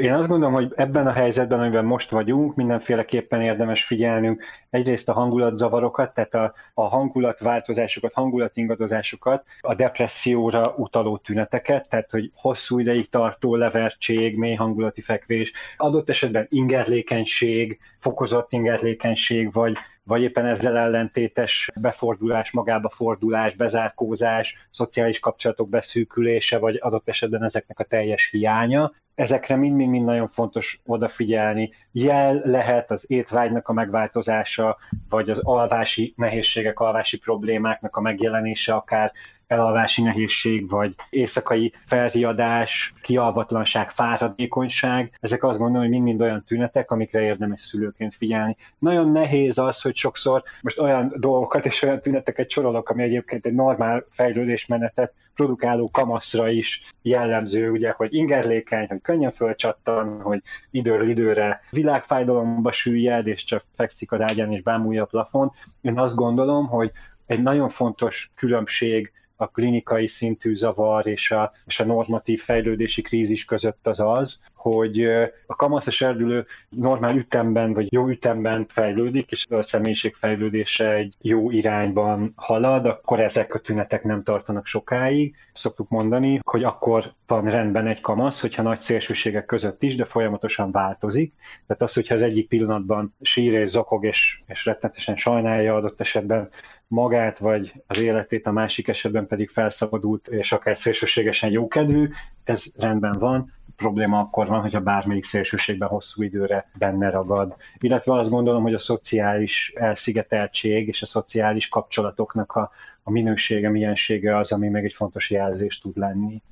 Én 0.00 0.12
azt 0.12 0.28
gondolom, 0.28 0.54
hogy 0.54 0.72
ebben 0.76 1.06
a 1.06 1.12
helyzetben, 1.12 1.60
amiben 1.60 1.84
most 1.84 2.10
vagyunk, 2.10 2.54
mindenféleképpen 2.54 3.40
érdemes 3.40 3.84
figyelnünk 3.84 4.44
egyrészt 4.70 5.08
a 5.08 5.12
hangulatzavarokat, 5.12 6.14
tehát 6.14 6.34
a, 6.34 6.54
a 6.74 6.82
hangulatváltozásokat, 6.82 8.12
hangulatingadozásokat, 8.12 9.44
a 9.60 9.74
depresszióra 9.74 10.74
utaló 10.76 11.16
tüneteket, 11.16 11.88
tehát 11.88 12.10
hogy 12.10 12.30
hosszú 12.34 12.78
ideig 12.78 13.10
tartó 13.10 13.56
levertség, 13.56 14.36
mély 14.36 14.54
hangulati 14.54 15.00
fekvés, 15.00 15.52
adott 15.76 16.08
esetben 16.08 16.46
ingerlékenység, 16.50 17.78
fokozott 18.00 18.52
ingerlékenység, 18.52 19.52
vagy 19.52 19.76
vagy 20.08 20.22
éppen 20.22 20.46
ezzel 20.46 20.76
ellentétes 20.76 21.70
befordulás, 21.80 22.50
magába 22.50 22.92
fordulás, 22.96 23.54
bezárkózás, 23.54 24.54
szociális 24.70 25.18
kapcsolatok 25.18 25.68
beszűkülése, 25.68 26.58
vagy 26.58 26.78
adott 26.80 27.08
esetben 27.08 27.44
ezeknek 27.44 27.78
a 27.78 27.84
teljes 27.84 28.28
hiánya. 28.30 28.92
Ezekre 29.18 29.56
mind-mind 29.56 30.04
nagyon 30.04 30.28
fontos 30.28 30.80
odafigyelni. 30.86 31.70
Jel 31.92 32.42
lehet 32.44 32.90
az 32.90 33.00
étvágynak 33.06 33.68
a 33.68 33.72
megváltozása, 33.72 34.76
vagy 35.08 35.30
az 35.30 35.38
alvási 35.42 36.12
nehézségek, 36.16 36.80
alvási 36.80 37.18
problémáknak 37.18 37.96
a 37.96 38.00
megjelenése 38.00 38.74
akár, 38.74 39.12
elalvási 39.46 40.02
nehézség, 40.02 40.68
vagy 40.68 40.94
éjszakai 41.10 41.72
felriadás, 41.86 42.92
kialvatlanság, 43.02 43.90
fáradékonyság, 43.90 45.18
ezek 45.20 45.42
azt 45.42 45.58
gondolom, 45.58 45.82
hogy 45.82 45.90
mind-mind 45.90 46.20
olyan 46.20 46.44
tünetek, 46.46 46.90
amikre 46.90 47.22
érdemes 47.22 47.60
szülőként 47.60 48.14
figyelni. 48.14 48.56
Nagyon 48.78 49.12
nehéz 49.12 49.58
az, 49.58 49.80
hogy 49.80 49.96
sokszor 49.96 50.42
most 50.60 50.78
olyan 50.78 51.14
dolgokat 51.16 51.66
és 51.66 51.82
olyan 51.82 52.00
tüneteket 52.00 52.50
sorolok, 52.50 52.88
ami 52.88 53.02
egyébként 53.02 53.46
egy 53.46 53.54
normál 53.54 54.04
fejlődésmenetet 54.10 55.12
produkáló 55.38 55.90
kamaszra 55.90 56.48
is 56.48 56.80
jellemző, 57.02 57.70
ugye, 57.70 57.90
hogy 57.90 58.14
ingerlékeny, 58.14 58.86
hogy 58.88 59.00
könnyen 59.02 59.32
fölcsattan, 59.32 60.20
hogy 60.20 60.42
időről 60.70 61.08
időre 61.08 61.60
világfájdalomba 61.70 62.72
süllyed, 62.72 63.26
és 63.26 63.44
csak 63.44 63.64
fekszik 63.76 64.12
a 64.12 64.24
ágyán 64.24 64.52
és 64.52 64.62
bámulja 64.62 65.02
a 65.02 65.06
plafon. 65.06 65.52
Én 65.80 65.98
azt 65.98 66.14
gondolom, 66.14 66.66
hogy 66.66 66.90
egy 67.26 67.42
nagyon 67.42 67.70
fontos 67.70 68.30
különbség 68.34 69.12
a 69.36 69.46
klinikai 69.46 70.08
szintű 70.08 70.54
zavar 70.54 71.06
és 71.06 71.30
a, 71.30 71.52
és 71.66 71.78
a 71.80 71.84
normatív 71.84 72.42
fejlődési 72.42 73.02
krízis 73.02 73.44
között 73.44 73.86
az 73.86 74.00
az, 74.00 74.38
hogy 74.58 75.04
a 75.46 75.54
kamaszos 75.56 76.00
erdülő 76.00 76.46
normál 76.68 77.16
ütemben 77.16 77.72
vagy 77.72 77.92
jó 77.92 78.08
ütemben 78.08 78.66
fejlődik, 78.68 79.30
és 79.30 79.46
a 79.48 79.62
személyiség 79.62 80.14
fejlődése 80.14 80.92
egy 80.92 81.14
jó 81.20 81.50
irányban 81.50 82.32
halad, 82.36 82.86
akkor 82.86 83.20
ezek 83.20 83.54
a 83.54 83.58
tünetek 83.58 84.02
nem 84.02 84.22
tartanak 84.22 84.66
sokáig. 84.66 85.34
Szoktuk 85.54 85.88
mondani, 85.88 86.40
hogy 86.42 86.64
akkor 86.64 87.12
van 87.26 87.50
rendben 87.50 87.86
egy 87.86 88.00
kamasz, 88.00 88.40
hogyha 88.40 88.62
nagy 88.62 88.80
szélsőségek 88.80 89.46
között 89.46 89.82
is, 89.82 89.96
de 89.96 90.04
folyamatosan 90.04 90.70
változik. 90.70 91.32
Tehát 91.66 91.82
az, 91.82 91.92
hogyha 91.92 92.14
az 92.14 92.22
egyik 92.22 92.48
pillanatban 92.48 93.14
sír 93.20 93.52
és 93.52 93.70
zokog 93.70 94.04
és, 94.04 94.40
és 94.46 94.64
rettenetesen 94.64 95.16
sajnálja 95.16 95.74
adott 95.74 96.00
esetben 96.00 96.50
magát 96.88 97.38
vagy 97.38 97.72
az 97.86 97.98
életét, 97.98 98.46
a 98.46 98.52
másik 98.52 98.88
esetben 98.88 99.26
pedig 99.26 99.50
felszabadult 99.50 100.28
és 100.28 100.52
akár 100.52 100.78
szélsőségesen 100.82 101.50
jókedvű, 101.50 102.08
ez 102.48 102.62
rendben 102.76 103.16
van, 103.18 103.52
a 103.68 103.72
probléma 103.76 104.18
akkor 104.18 104.46
van, 104.46 104.60
hogyha 104.60 104.80
bármelyik 104.80 105.26
szélsőségben 105.26 105.88
hosszú 105.88 106.22
időre 106.22 106.70
benne 106.78 107.10
ragad. 107.10 107.56
Illetve 107.78 108.12
azt 108.12 108.30
gondolom, 108.30 108.62
hogy 108.62 108.74
a 108.74 108.80
szociális 108.80 109.72
elszigeteltség 109.74 110.88
és 110.88 111.02
a 111.02 111.06
szociális 111.06 111.68
kapcsolatoknak 111.68 112.52
a, 112.52 112.70
a 113.02 113.10
minősége, 113.10 113.70
miensége 113.70 114.36
az, 114.36 114.52
ami 114.52 114.68
meg 114.68 114.84
egy 114.84 114.94
fontos 114.96 115.30
jelzés 115.30 115.78
tud 115.78 115.96
lenni. 115.96 116.42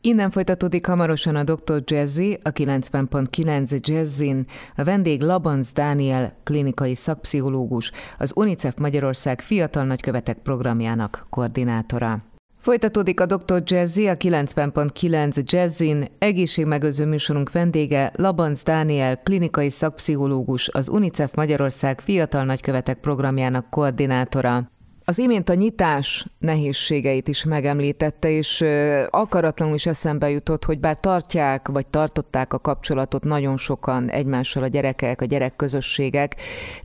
Innen 0.00 0.30
folytatódik 0.30 0.86
hamarosan 0.86 1.36
a 1.36 1.42
Dr. 1.42 1.82
Jazzy, 1.84 2.38
a 2.42 2.50
90.9 2.50 3.80
Jazzin, 3.80 4.44
a 4.76 4.84
vendég 4.84 5.22
Labanz 5.22 5.72
Dániel, 5.72 6.32
klinikai 6.44 6.94
szakpszichológus, 6.94 7.92
az 8.18 8.32
UNICEF 8.36 8.76
Magyarország 8.76 9.40
Fiatal 9.40 9.84
Nagykövetek 9.84 10.38
programjának 10.38 11.26
koordinátora. 11.30 12.18
Folytatódik 12.58 13.20
a 13.20 13.26
Dr. 13.26 13.62
Jazzy, 13.64 14.08
a 14.08 14.16
90.9 14.16 15.44
Jazzin, 15.44 16.04
egészségmegőző 16.18 17.06
műsorunk 17.06 17.52
vendége 17.52 18.12
Labanz 18.16 18.62
Dániel, 18.62 19.16
klinikai 19.22 19.70
szakpszichológus, 19.70 20.68
az 20.68 20.88
UNICEF 20.88 21.34
Magyarország 21.34 22.00
Fiatal 22.00 22.44
Nagykövetek 22.44 22.98
programjának 23.00 23.70
koordinátora. 23.70 24.70
Az 25.08 25.18
imént 25.18 25.48
a 25.48 25.54
nyitás 25.54 26.26
nehézségeit 26.38 27.28
is 27.28 27.44
megemlítette, 27.44 28.30
és 28.30 28.64
akaratlanul 29.10 29.74
is 29.74 29.86
eszembe 29.86 30.30
jutott, 30.30 30.64
hogy 30.64 30.78
bár 30.78 31.00
tartják, 31.00 31.68
vagy 31.68 31.86
tartották 31.86 32.52
a 32.52 32.58
kapcsolatot 32.58 33.24
nagyon 33.24 33.56
sokan 33.56 34.10
egymással 34.10 34.62
a 34.62 34.66
gyerekek, 34.66 35.20
a 35.20 35.24
gyerekközösségek, 35.24 36.36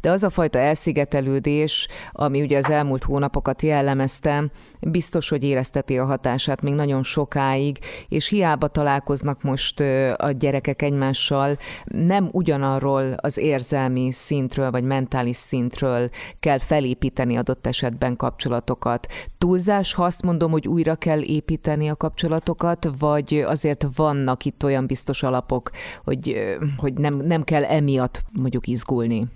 de 0.02 0.12
az 0.12 0.24
a 0.24 0.30
fajta 0.30 0.60
elszigetelődés, 0.60 1.88
ami 2.12 2.42
ugye 2.42 2.58
az 2.58 2.70
elmúlt 2.70 3.04
hónapokat 3.04 3.62
jellemezte, 3.62 4.44
biztos, 4.80 5.30
hogy 5.30 5.44
érezteti 5.44 5.98
a 5.98 6.06
hatását 6.06 6.62
még 6.62 6.74
nagyon 6.74 7.04
sokáig, 7.04 7.78
és 8.10 8.28
hiába 8.28 8.68
találkoznak 8.68 9.42
most 9.42 9.80
a 10.18 10.32
gyerekek 10.32 10.82
egymással, 10.82 11.58
nem 11.86 12.30
ugyanarról 12.32 13.14
az 13.16 13.38
érzelmi 13.38 14.12
szintről, 14.12 14.72
vagy 14.72 14.84
mentális 14.84 15.38
szintről 15.38 16.10
kell 16.40 16.60
felépíteni 16.60 17.38
adott 17.38 17.68
esetben 17.68 18.13
kapcsolatokat. 18.16 19.08
Túlzás, 19.38 19.94
ha 19.94 20.04
azt 20.04 20.24
mondom, 20.24 20.52
hogy 20.52 20.68
újra 20.68 20.96
kell 20.96 21.22
építeni 21.22 21.90
a 21.90 21.96
kapcsolatokat, 21.96 22.90
vagy 23.00 23.44
azért 23.48 23.86
vannak 23.96 24.46
itt 24.46 24.64
olyan 24.64 24.88
biztos 24.88 25.24
alapok, 25.24 25.72
hogy, 26.04 26.56
hogy 26.78 26.94
nem, 26.94 27.16
nem 27.16 27.44
kell 27.44 27.64
emiatt 27.64 28.22
mondjuk 28.32 28.68
izgulni? 28.68 29.28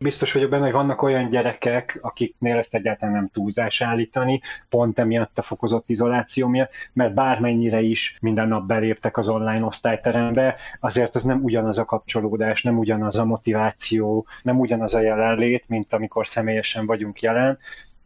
Biztos 0.00 0.32
vagyok 0.32 0.50
benne, 0.50 0.64
hogy 0.64 0.72
vannak 0.72 1.02
olyan 1.02 1.30
gyerekek, 1.30 1.98
akiknél 2.02 2.56
ezt 2.56 2.74
egyáltalán 2.74 3.14
nem 3.14 3.28
túlzás 3.32 3.80
állítani, 3.80 4.40
pont 4.68 4.98
emiatt 4.98 5.38
a 5.38 5.42
fokozott 5.42 5.88
izoláció 5.88 6.48
miatt, 6.48 6.70
mert 6.92 7.14
bármennyire 7.14 7.80
is 7.80 8.16
minden 8.20 8.48
nap 8.48 8.66
beléptek 8.66 9.16
az 9.16 9.28
online 9.28 9.64
osztályterembe, 9.64 10.56
azért 10.80 11.14
az 11.14 11.22
nem 11.22 11.42
ugyanaz 11.42 11.78
a 11.78 11.84
kapcsolódás, 11.84 12.62
nem 12.62 12.78
ugyanaz 12.78 13.16
a 13.16 13.24
motiváció, 13.24 14.26
nem 14.42 14.58
ugyanaz 14.58 14.94
a 14.94 15.00
jelenlét, 15.00 15.64
mint 15.66 15.92
amikor 15.92 16.26
személyesen 16.32 16.86
vagyunk 16.86 17.20
jelen, 17.20 17.58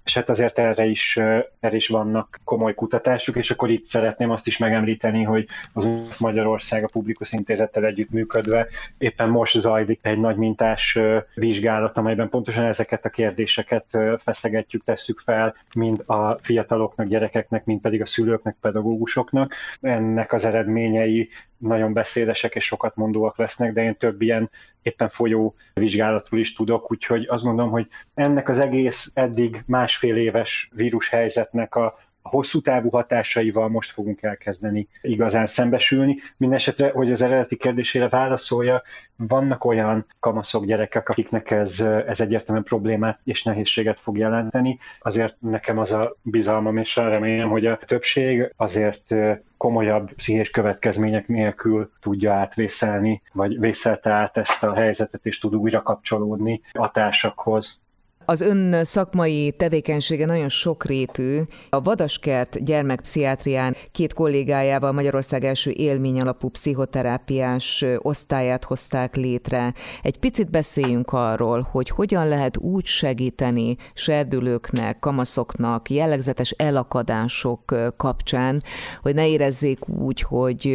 és 0.05 0.13
hát 0.15 0.29
azért 0.29 0.59
erre 0.59 0.85
is, 0.85 1.17
erre 1.61 1.77
is 1.77 1.89
vannak 1.89 2.41
komoly 2.45 2.75
kutatások, 2.75 3.37
és 3.37 3.51
akkor 3.51 3.71
itt 3.71 3.91
szeretném 3.91 4.31
azt 4.31 4.47
is 4.47 4.59
megemlíteni, 4.59 5.23
hogy 5.23 5.47
az 5.73 5.85
Magyarország 6.19 6.85
a 6.85 6.89
Publikus 6.93 7.33
Intézettel 7.33 7.85
együttműködve 7.85 8.67
éppen 8.99 9.29
most 9.29 9.61
zajlik 9.61 9.99
egy 10.03 10.19
nagy 10.19 10.37
mintás 10.37 10.99
vizsgálat, 11.35 11.97
amelyben 11.97 12.29
pontosan 12.29 12.65
ezeket 12.65 13.05
a 13.05 13.09
kérdéseket 13.09 13.85
feszegetjük, 14.25 14.85
tesszük 14.85 15.21
fel, 15.25 15.55
mind 15.75 16.03
a 16.07 16.31
fiataloknak, 16.31 17.07
gyerekeknek, 17.07 17.65
mind 17.65 17.81
pedig 17.81 18.03
a 18.03 18.07
szülőknek, 18.07 18.57
pedagógusoknak. 18.61 19.55
Ennek 19.81 20.33
az 20.33 20.45
eredményei 20.45 21.29
nagyon 21.63 21.93
beszédesek 21.93 22.55
és 22.55 22.65
sokat 22.65 22.97
mondóak 22.97 23.39
lesznek, 23.39 23.73
de 23.73 23.83
én 23.83 23.97
több 23.97 24.23
ilyen 24.23 24.51
éppen 24.83 25.09
folyó 25.09 25.55
vizsgálatról 25.75 26.41
is 26.41 26.53
tudok, 26.53 26.91
úgyhogy 26.91 27.27
azt 27.29 27.43
mondom, 27.43 27.71
hogy 27.71 27.87
ennek 28.15 28.49
az 28.49 28.59
egész 28.59 29.11
eddig 29.15 29.63
másfél 29.67 30.17
éves 30.17 30.69
vírushelyzetnek 30.75 31.75
a 31.75 31.99
a 32.23 32.29
hosszú 32.29 32.61
távú 32.61 32.91
hatásaival 32.91 33.69
most 33.69 33.93
fogunk 33.93 34.23
elkezdeni 34.23 34.89
igazán 35.01 35.47
szembesülni. 35.47 36.17
Mindenesetre, 36.37 36.91
hogy 36.91 37.13
az 37.13 37.21
eredeti 37.21 37.57
kérdésére 37.57 38.09
válaszolja, 38.09 38.83
vannak 39.17 39.65
olyan 39.65 40.07
kamaszok, 40.21 40.65
gyerekek, 40.65 41.09
akiknek 41.09 41.51
ez, 41.51 41.79
ez 42.07 42.21
egyértelműen 42.21 42.65
problémát 42.65 43.21
és 43.25 43.43
nehézséget 43.43 44.01
fog 44.01 44.19
jelenteni. 44.19 44.79
Azért 45.01 45.37
nekem 45.41 45.79
az 45.79 45.91
a 45.91 46.17
bizalmam 46.23 46.77
és 46.77 46.97
remélem, 46.97 47.49
hogy 47.49 47.67
a 47.67 47.77
többség 47.77 48.53
azért 48.57 49.15
komolyabb 49.57 50.13
pszichés 50.13 50.51
következmények 50.51 51.27
nélkül 51.27 51.91
tudja 52.01 52.33
átvészelni, 52.33 53.23
vagy 53.33 53.59
vészelte 53.59 54.11
át 54.11 54.37
ezt 54.37 54.63
a 54.63 54.75
helyzetet, 54.75 55.27
és 55.27 55.39
tud 55.39 55.55
újra 55.55 55.83
kapcsolódni 55.83 56.61
a 56.73 56.91
társakhoz. 56.91 57.81
Az 58.25 58.41
ön 58.41 58.85
szakmai 58.85 59.55
tevékenysége 59.57 60.27
nagyon 60.27 60.49
sokrétű. 60.49 61.41
A 61.71 61.81
Vadaskert 61.81 62.65
gyermekpszichiátrián 62.65 63.77
két 63.93 64.13
kollégájával 64.13 64.93
Magyarország 64.93 65.45
első 65.45 65.71
élmény 65.71 66.21
alapú 66.21 66.49
pszichoterápiás 66.49 67.85
osztályát 67.99 68.65
hozták 68.65 69.17
létre. 69.17 69.75
Egy 70.03 70.19
picit 70.19 70.51
beszéljünk 70.51 71.13
arról, 71.13 71.69
hogy 71.71 71.89
hogyan 71.89 72.29
lehet 72.29 72.57
úgy 72.57 72.87
segíteni 72.87 73.77
serdülőknek, 73.95 74.99
kamaszoknak, 74.99 75.91
jellegzetes 75.91 76.51
elakadások 76.51 77.75
kapcsán, 77.97 78.63
hogy 79.03 79.15
ne 79.15 79.29
érezzék 79.29 79.89
úgy, 79.89 80.21
hogy 80.21 80.67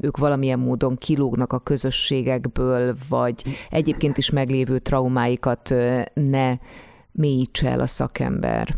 ők 0.00 0.16
valamilyen 0.16 0.58
módon 0.58 0.96
kilógnak 0.96 1.52
a 1.52 1.58
közösségekből, 1.58 2.94
vagy 3.08 3.42
egyébként 3.70 4.18
is 4.18 4.30
meglévő 4.30 4.78
traumáikat 4.78 5.74
ne 6.14 6.56
mélyítse 7.14 7.68
el 7.70 7.80
a 7.80 7.86
szakember? 7.86 8.74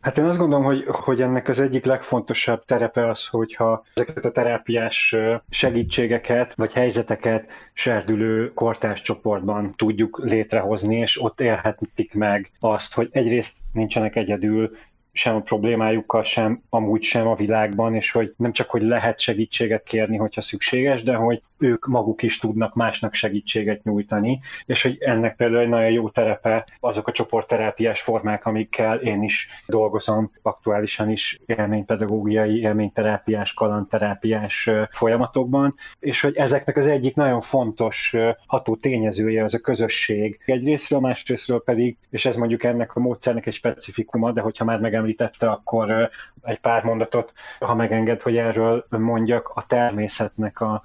Hát 0.00 0.18
én 0.18 0.24
azt 0.24 0.38
gondolom, 0.38 0.64
hogy, 0.64 0.84
hogy 0.86 1.20
ennek 1.20 1.48
az 1.48 1.58
egyik 1.58 1.84
legfontosabb 1.84 2.64
terepe 2.64 3.08
az, 3.08 3.26
hogyha 3.26 3.84
ezeket 3.94 4.24
a 4.24 4.32
terápiás 4.32 5.14
segítségeket 5.50 6.54
vagy 6.54 6.72
helyzeteket 6.72 7.46
serdülő 7.72 8.52
kortárs 8.52 9.02
csoportban 9.02 9.74
tudjuk 9.76 10.18
létrehozni, 10.22 10.96
és 10.96 11.22
ott 11.22 11.40
élhetik 11.40 12.14
meg 12.14 12.50
azt, 12.60 12.92
hogy 12.92 13.08
egyrészt 13.12 13.52
nincsenek 13.72 14.16
egyedül, 14.16 14.70
sem 15.12 15.34
a 15.34 15.40
problémájukkal, 15.40 16.24
sem 16.24 16.62
amúgy 16.68 17.02
sem 17.02 17.26
a 17.26 17.34
világban, 17.34 17.94
és 17.94 18.10
hogy 18.10 18.34
nem 18.36 18.52
csak, 18.52 18.70
hogy 18.70 18.82
lehet 18.82 19.20
segítséget 19.20 19.82
kérni, 19.82 20.16
hogyha 20.16 20.42
szükséges, 20.42 21.02
de 21.02 21.14
hogy 21.14 21.42
ők 21.62 21.86
maguk 21.86 22.22
is 22.22 22.38
tudnak 22.38 22.74
másnak 22.74 23.14
segítséget 23.14 23.82
nyújtani, 23.84 24.40
és 24.66 24.82
hogy 24.82 24.96
ennek 25.00 25.36
például 25.36 25.60
egy 25.60 25.68
nagyon 25.68 25.90
jó 25.90 26.08
terepe 26.08 26.66
azok 26.80 27.08
a 27.08 27.12
csoportterápiás 27.12 28.00
formák, 28.00 28.46
amikkel 28.46 28.98
én 28.98 29.22
is 29.22 29.46
dolgozom, 29.66 30.30
aktuálisan 30.42 31.10
is 31.10 31.38
élménypedagógiai, 31.46 32.60
élményterápiás, 32.60 33.52
kalandterápiás 33.52 34.70
folyamatokban, 34.90 35.74
és 36.00 36.20
hogy 36.20 36.36
ezeknek 36.36 36.76
az 36.76 36.86
egyik 36.86 37.14
nagyon 37.14 37.42
fontos 37.42 38.14
ható 38.46 38.76
tényezője 38.76 39.44
az 39.44 39.54
a 39.54 39.58
közösség. 39.58 40.40
Egyrésztről, 40.44 41.00
másrésztről 41.00 41.62
pedig, 41.62 41.96
és 42.10 42.24
ez 42.24 42.36
mondjuk 42.36 42.64
ennek 42.64 42.96
a 42.96 43.00
módszernek 43.00 43.46
egy 43.46 43.54
specifikuma, 43.54 44.32
de 44.32 44.40
hogyha 44.40 44.64
már 44.64 44.80
megemlítette, 45.02 45.50
akkor 45.50 46.10
egy 46.42 46.60
pár 46.60 46.84
mondatot, 46.84 47.32
ha 47.58 47.74
megenged, 47.74 48.20
hogy 48.20 48.36
erről 48.36 48.86
mondjak, 48.88 49.48
a 49.54 49.64
természetnek 49.66 50.60
a, 50.60 50.82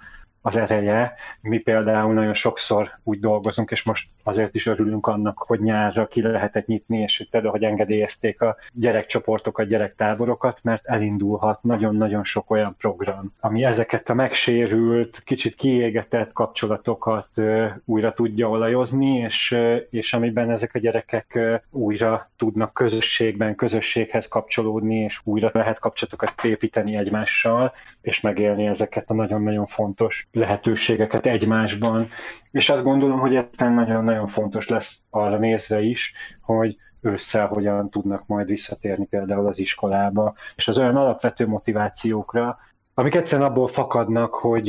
az 0.47 0.55
ereje. 0.55 1.13
Mi 1.41 1.57
például 1.57 2.13
nagyon 2.13 2.33
sokszor 2.33 2.89
úgy 3.03 3.19
dolgozunk, 3.19 3.71
és 3.71 3.83
most 3.83 4.07
azért 4.23 4.55
is 4.55 4.65
örülünk 4.65 5.07
annak, 5.07 5.38
hogy 5.38 5.60
nyárra 5.60 6.07
ki 6.07 6.21
lehetett 6.21 6.65
nyitni, 6.65 6.97
és 6.97 7.27
például, 7.31 7.51
hogy 7.51 7.63
engedélyezték 7.63 8.41
a 8.41 8.55
gyerekcsoportokat, 8.73 9.67
gyerektáborokat, 9.67 10.60
mert 10.62 10.86
elindulhat 10.86 11.63
nagyon-nagyon 11.63 12.23
sok 12.23 12.51
olyan 12.51 12.75
program, 12.77 13.33
ami 13.39 13.63
ezeket 13.63 14.10
a 14.10 14.13
megsérült, 14.13 15.21
kicsit 15.25 15.55
kiégetett 15.55 16.33
kapcsolatokat 16.33 17.27
újra 17.86 18.13
tudja 18.13 18.49
olajozni, 18.49 19.15
és, 19.17 19.55
és 19.89 20.13
amiben 20.13 20.51
ezek 20.51 20.75
a 20.75 20.79
gyerekek 20.79 21.39
újra 21.71 22.29
tudnak 22.38 22.73
közösségben, 22.73 23.55
közösséghez 23.55 24.27
kapcsolódni, 24.27 24.95
és 24.95 25.19
újra 25.23 25.49
lehet 25.53 25.79
kapcsolatokat 25.79 26.43
építeni 26.43 26.95
egymással, 26.95 27.73
és 28.01 28.21
megélni 28.21 28.65
ezeket 28.65 29.10
a 29.10 29.13
nagyon-nagyon 29.13 29.65
fontos 29.65 30.27
lehetőségeket 30.38 31.26
egymásban. 31.26 32.10
És 32.52 32.69
azt 32.69 32.84
gondolom, 32.84 33.19
hogy 33.19 33.36
ez 33.36 33.45
nagyon-nagyon 33.58 34.28
fontos 34.28 34.67
lesz 34.67 34.97
arra 35.10 35.38
nézve 35.38 35.80
is, 35.82 36.12
hogy 36.41 36.78
ősszel 37.02 37.47
hogyan 37.47 37.89
tudnak 37.89 38.28
majd 38.28 38.47
visszatérni 38.47 39.06
például 39.06 39.47
az 39.47 39.60
iskolába, 39.60 40.34
és 40.56 40.67
az 40.67 40.78
olyan 40.78 40.95
alapvető 40.95 41.47
motivációkra, 41.47 42.58
amik 42.99 43.15
egyszerűen 43.15 43.49
abból 43.49 43.67
fakadnak, 43.67 44.33
hogy, 44.33 44.67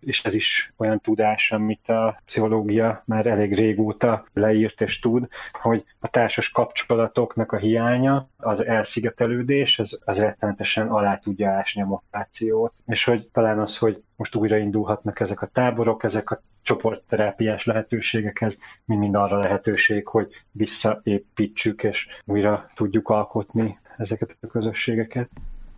és 0.00 0.22
ez 0.22 0.34
is 0.34 0.72
olyan 0.76 1.00
tudás, 1.00 1.52
amit 1.52 1.88
a 1.88 2.20
pszichológia 2.24 3.02
már 3.06 3.26
elég 3.26 3.54
régóta 3.54 4.24
leírt 4.32 4.80
és 4.80 4.98
tud, 4.98 5.28
hogy 5.52 5.84
a 6.00 6.08
társas 6.08 6.50
kapcsolatoknak 6.50 7.52
a 7.52 7.56
hiánya, 7.56 8.28
az 8.36 8.64
elszigetelődés, 8.64 9.78
az, 9.78 9.98
az 10.04 10.16
rettenetesen 10.16 10.88
alá 10.88 11.18
tudja 11.18 11.50
ásni 11.50 11.82
a 11.82 11.86
motivációt. 11.86 12.72
És 12.86 13.04
hogy 13.04 13.28
talán 13.32 13.58
az, 13.58 13.76
hogy 13.76 14.02
most 14.16 14.34
újraindulhatnak 14.34 15.20
ezek 15.20 15.42
a 15.42 15.50
táborok, 15.52 16.04
ezek 16.04 16.30
a 16.30 16.40
csoportterápiás 16.62 17.64
lehetőségek, 17.64 18.40
ez 18.40 18.52
mind-mind 18.84 19.14
arra 19.14 19.38
lehetőség, 19.38 20.06
hogy 20.06 20.28
visszaépítsük 20.52 21.82
és 21.82 22.06
újra 22.24 22.70
tudjuk 22.74 23.08
alkotni 23.08 23.78
ezeket 23.96 24.36
a 24.40 24.46
közösségeket. 24.46 25.28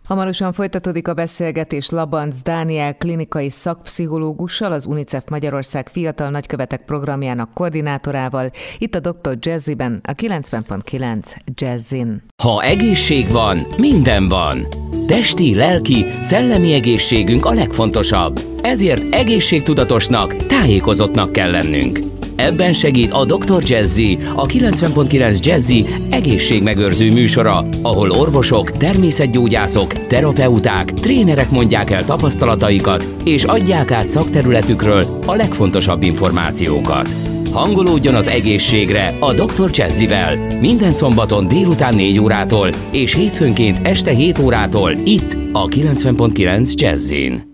Hamarosan 0.09 0.53
folytatódik 0.53 1.07
a 1.07 1.13
beszélgetés 1.13 1.89
Labanc 1.89 2.41
Dániel 2.41 2.97
klinikai 2.97 3.49
szakpszichológussal, 3.49 4.71
az 4.71 4.85
UNICEF 4.85 5.23
Magyarország 5.29 5.89
Fiatal 5.89 6.29
Nagykövetek 6.29 6.85
programjának 6.85 7.53
koordinátorával, 7.53 8.51
itt 8.77 8.95
a 8.95 8.99
Dr. 8.99 9.37
Jazziben, 9.39 9.99
a 10.03 10.11
90.9 10.11 11.35
Jazzin. 11.53 12.23
Ha 12.43 12.61
egészség 12.63 13.31
van, 13.31 13.67
minden 13.77 14.29
van. 14.29 14.67
Testi, 15.07 15.55
lelki, 15.55 16.05
szellemi 16.21 16.73
egészségünk 16.73 17.45
a 17.45 17.53
legfontosabb. 17.53 18.39
Ezért 18.61 19.13
egészségtudatosnak, 19.13 20.35
tájékozottnak 20.35 21.31
kell 21.31 21.51
lennünk. 21.51 21.99
Ebben 22.39 22.73
segít 22.73 23.11
a 23.11 23.25
Dr. 23.25 23.63
Jazzy, 23.63 24.17
a 24.35 24.45
90.9 24.45 25.39
Jazzy 25.45 25.85
egészségmegőrző 26.09 27.11
műsora, 27.11 27.65
ahol 27.81 28.11
orvosok, 28.11 28.71
természetgyógyászok, 28.71 30.07
terapeuták, 30.07 30.93
trénerek 30.93 31.49
mondják 31.49 31.89
el 31.89 32.05
tapasztalataikat, 32.05 33.07
és 33.23 33.43
adják 33.43 33.91
át 33.91 34.07
szakterületükről 34.07 35.05
a 35.25 35.35
legfontosabb 35.35 36.03
információkat. 36.03 37.09
Hangolódjon 37.51 38.15
az 38.15 38.27
egészségre 38.27 39.13
a 39.19 39.33
Dr. 39.33 39.69
Jazzivel 39.73 40.35
minden 40.59 40.91
szombaton 40.91 41.47
délután 41.47 41.95
4 41.95 42.19
órától 42.19 42.69
és 42.91 43.15
hétfőnként 43.15 43.79
este 43.87 44.11
7 44.11 44.39
órától 44.39 44.91
itt 44.91 45.35
a 45.51 45.67
90.9 45.67 46.73
Jazzin. 46.73 47.48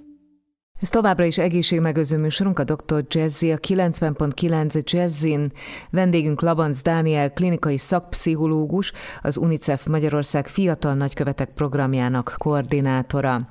Ez 0.80 0.90
továbbra 0.90 1.26
is 1.26 1.38
egészségmegőző 1.38 2.18
műsorunk, 2.18 2.60
a 2.60 2.64
Dr. 2.64 3.06
Jazzy, 3.08 3.52
a 3.52 3.58
90.9 3.58 4.84
Jazzin. 4.84 5.52
Vendégünk 5.90 6.42
Labanc 6.42 6.82
Dániel, 6.82 7.34
klinikai 7.34 7.78
szakpszichológus, 7.78 8.92
az 9.22 9.38
UNICEF 9.38 9.86
Magyarország 9.86 10.48
Fiatal 10.48 10.94
Nagykövetek 10.94 11.50
programjának 11.50 12.36
koordinátora. 12.38 13.50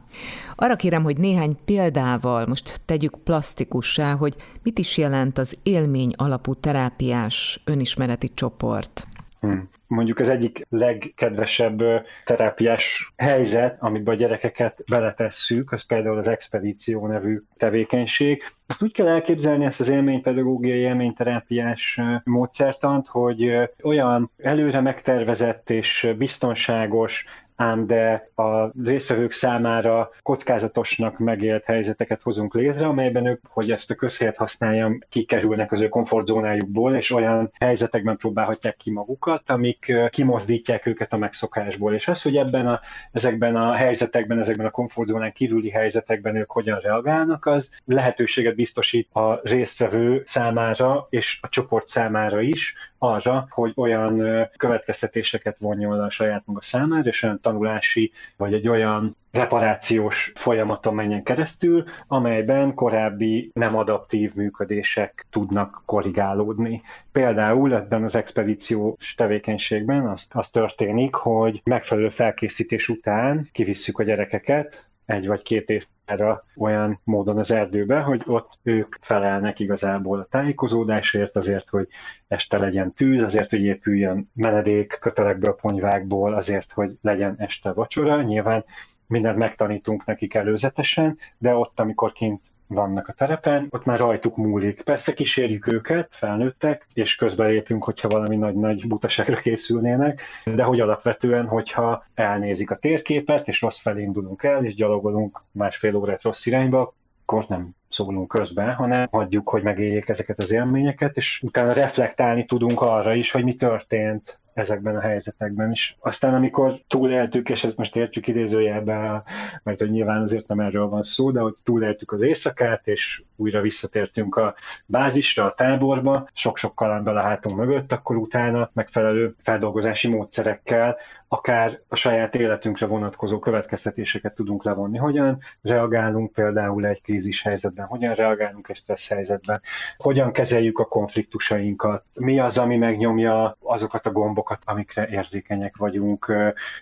Arra 0.54 0.76
kérem, 0.76 1.02
hogy 1.02 1.18
néhány 1.18 1.56
példával 1.64 2.46
most 2.46 2.80
tegyük 2.84 3.18
plastikussá, 3.24 4.14
hogy 4.14 4.36
mit 4.62 4.78
is 4.78 4.96
jelent 4.96 5.38
az 5.38 5.56
élmény 5.62 6.12
alapú 6.16 6.54
terápiás 6.54 7.60
önismereti 7.64 8.30
csoport. 8.34 9.06
Hmm 9.40 9.73
mondjuk 9.94 10.18
az 10.18 10.28
egyik 10.28 10.66
legkedvesebb 10.68 11.82
terápiás 12.24 13.12
helyzet, 13.16 13.76
amiben 13.80 14.14
a 14.14 14.18
gyerekeket 14.18 14.82
beletesszük, 14.88 15.72
az 15.72 15.86
például 15.86 16.18
az 16.18 16.26
expedíció 16.26 17.06
nevű 17.06 17.40
tevékenység. 17.56 18.42
Azt 18.66 18.82
úgy 18.82 18.92
kell 18.92 19.08
elképzelni 19.08 19.64
ezt 19.64 19.80
az 19.80 19.88
élménypedagógiai, 19.88 20.78
élményterápiás 20.78 22.00
módszertant, 22.24 23.06
hogy 23.08 23.68
olyan 23.82 24.30
előre 24.36 24.80
megtervezett 24.80 25.70
és 25.70 26.14
biztonságos 26.18 27.24
ám 27.56 27.86
de 27.86 28.28
a 28.34 28.82
részvevők 28.82 29.32
számára 29.32 30.10
kockázatosnak 30.22 31.18
megélt 31.18 31.64
helyzeteket 31.64 32.22
hozunk 32.22 32.54
létre, 32.54 32.86
amelyben 32.86 33.26
ők, 33.26 33.40
hogy 33.48 33.70
ezt 33.70 33.90
a 33.90 33.94
közhelyet 33.94 34.36
használjam, 34.36 34.98
kikerülnek 35.08 35.72
az 35.72 35.80
ő 35.80 35.88
komfortzónájukból, 35.88 36.94
és 36.94 37.10
olyan 37.10 37.50
helyzetekben 37.60 38.16
próbálhatják 38.16 38.76
ki 38.76 38.90
magukat, 38.90 39.50
amik 39.50 39.92
kimozdítják 40.10 40.86
őket 40.86 41.12
a 41.12 41.16
megszokásból. 41.16 41.94
És 41.94 42.08
az, 42.08 42.22
hogy 42.22 42.36
ebben 42.36 42.66
a, 42.66 42.80
ezekben 43.12 43.56
a 43.56 43.72
helyzetekben, 43.72 44.40
ezekben 44.40 44.66
a 44.66 44.70
komfortzónán 44.70 45.32
kívüli 45.32 45.70
helyzetekben 45.70 46.36
ők 46.36 46.50
hogyan 46.50 46.78
reagálnak, 46.78 47.46
az 47.46 47.68
lehetőséget 47.84 48.54
biztosít 48.54 49.08
a 49.12 49.40
résztvevő 49.42 50.24
számára 50.32 51.06
és 51.10 51.38
a 51.42 51.48
csoport 51.48 51.88
számára 51.88 52.40
is 52.40 52.74
arra, 53.04 53.46
hogy 53.50 53.72
olyan 53.76 54.22
következtetéseket 54.56 55.56
vonjon 55.58 56.00
a 56.00 56.10
saját 56.10 56.42
maga 56.46 56.60
számára, 56.70 57.08
és 57.08 57.22
olyan 57.22 57.40
tanulási, 57.40 58.12
vagy 58.36 58.54
egy 58.54 58.68
olyan 58.68 59.16
reparációs 59.32 60.32
folyamaton 60.34 60.94
menjen 60.94 61.22
keresztül, 61.22 61.84
amelyben 62.06 62.74
korábbi 62.74 63.50
nem 63.54 63.76
adaptív 63.76 64.34
működések 64.34 65.26
tudnak 65.30 65.82
korrigálódni. 65.86 66.82
Például 67.12 67.74
ebben 67.74 68.04
az 68.04 68.14
expedíciós 68.14 69.14
tevékenységben 69.16 70.06
az, 70.06 70.22
az 70.30 70.46
történik, 70.52 71.14
hogy 71.14 71.60
megfelelő 71.64 72.08
felkészítés 72.08 72.88
után 72.88 73.48
kivisszük 73.52 73.98
a 73.98 74.02
gyerekeket 74.02 74.84
egy 75.06 75.26
vagy 75.26 75.42
két 75.42 75.68
év 75.68 75.86
erre 76.04 76.42
olyan 76.56 77.00
módon 77.04 77.38
az 77.38 77.50
erdőbe, 77.50 78.00
hogy 78.00 78.22
ott 78.26 78.58
ők 78.62 78.96
felelnek 79.00 79.58
igazából 79.58 80.18
a 80.20 80.26
tájékozódásért, 80.30 81.36
azért, 81.36 81.68
hogy 81.68 81.88
este 82.28 82.58
legyen 82.58 82.92
tűz, 82.92 83.22
azért, 83.22 83.50
hogy 83.50 83.62
épüljön 83.62 84.30
menedék 84.34 84.98
kötelekből, 85.00 85.54
ponyvákból, 85.54 86.34
azért, 86.34 86.72
hogy 86.72 86.98
legyen 87.02 87.34
este 87.38 87.72
vacsora. 87.72 88.22
Nyilván 88.22 88.64
mindent 89.06 89.38
megtanítunk 89.38 90.04
nekik 90.04 90.34
előzetesen, 90.34 91.18
de 91.38 91.54
ott, 91.54 91.80
amikor 91.80 92.12
kint 92.12 92.42
vannak 92.66 93.08
a 93.08 93.12
terepen, 93.12 93.66
ott 93.70 93.84
már 93.84 93.98
rajtuk 93.98 94.36
múlik. 94.36 94.82
Persze 94.82 95.12
kísérjük 95.12 95.72
őket, 95.72 96.08
felnőttek, 96.10 96.86
és 96.92 97.14
közbelépünk, 97.14 97.84
hogyha 97.84 98.08
valami 98.08 98.36
nagy-nagy 98.36 98.86
butaságra 98.86 99.36
készülnének, 99.36 100.20
de 100.44 100.62
hogy 100.62 100.80
alapvetően, 100.80 101.46
hogyha 101.46 102.04
elnézik 102.14 102.70
a 102.70 102.76
térképet, 102.76 103.48
és 103.48 103.60
rossz 103.60 103.80
felé 103.80 104.02
indulunk 104.02 104.42
el, 104.42 104.64
és 104.64 104.74
gyalogolunk 104.74 105.42
másfél 105.52 105.96
órát 105.96 106.22
rossz 106.22 106.46
irányba, 106.46 106.94
akkor 107.26 107.44
nem 107.48 107.70
szólunk 107.90 108.28
közben, 108.28 108.74
hanem 108.74 109.08
hagyjuk, 109.10 109.48
hogy 109.48 109.62
megéljék 109.62 110.08
ezeket 110.08 110.38
az 110.38 110.50
élményeket, 110.50 111.16
és 111.16 111.40
utána 111.42 111.72
reflektálni 111.72 112.44
tudunk 112.44 112.80
arra 112.80 113.14
is, 113.14 113.30
hogy 113.30 113.44
mi 113.44 113.56
történt 113.56 114.38
ezekben 114.54 114.96
a 114.96 115.00
helyzetekben 115.00 115.70
is. 115.70 115.96
Aztán 116.00 116.34
amikor 116.34 116.80
túléltük, 116.88 117.48
és 117.48 117.62
ezt 117.62 117.76
most 117.76 117.96
értjük 117.96 118.26
idézőjelben, 118.26 119.22
mert 119.62 119.78
hogy 119.78 119.90
nyilván 119.90 120.22
azért 120.22 120.46
nem 120.46 120.60
erről 120.60 120.88
van 120.88 121.02
szó, 121.02 121.30
de 121.30 121.40
hogy 121.40 121.54
túléltük 121.64 122.12
az 122.12 122.20
éjszakát, 122.20 122.86
és 122.86 123.22
újra 123.36 123.60
visszatértünk 123.60 124.36
a 124.36 124.54
bázisra, 124.86 125.44
a 125.44 125.54
táborba, 125.54 126.28
sok-sok 126.34 126.74
kalandal 126.74 127.16
a 127.16 127.22
hátunk 127.22 127.56
mögött, 127.56 127.92
akkor 127.92 128.16
utána 128.16 128.70
megfelelő 128.72 129.34
feldolgozási 129.42 130.08
módszerekkel 130.08 130.96
akár 131.28 131.80
a 131.88 131.96
saját 131.96 132.34
életünkre 132.34 132.86
vonatkozó 132.86 133.38
következtetéseket 133.38 134.34
tudunk 134.34 134.64
levonni. 134.64 134.98
Hogyan 134.98 135.38
reagálunk 135.62 136.32
például 136.32 136.86
egy 136.86 137.02
krízis 137.02 137.42
helyzetben, 137.42 137.86
hogyan 137.86 138.14
reagálunk 138.14 138.68
egy 138.68 138.76
stressz 138.76 139.08
helyzetben, 139.08 139.60
hogyan 139.96 140.32
kezeljük 140.32 140.78
a 140.78 140.84
konfliktusainkat, 140.84 142.04
mi 142.14 142.38
az, 142.38 142.56
ami 142.56 142.76
megnyomja 142.76 143.56
azokat 143.60 144.06
a 144.06 144.12
gombokat, 144.12 144.43
amikre 144.64 145.08
érzékenyek 145.08 145.76
vagyunk, 145.76 146.32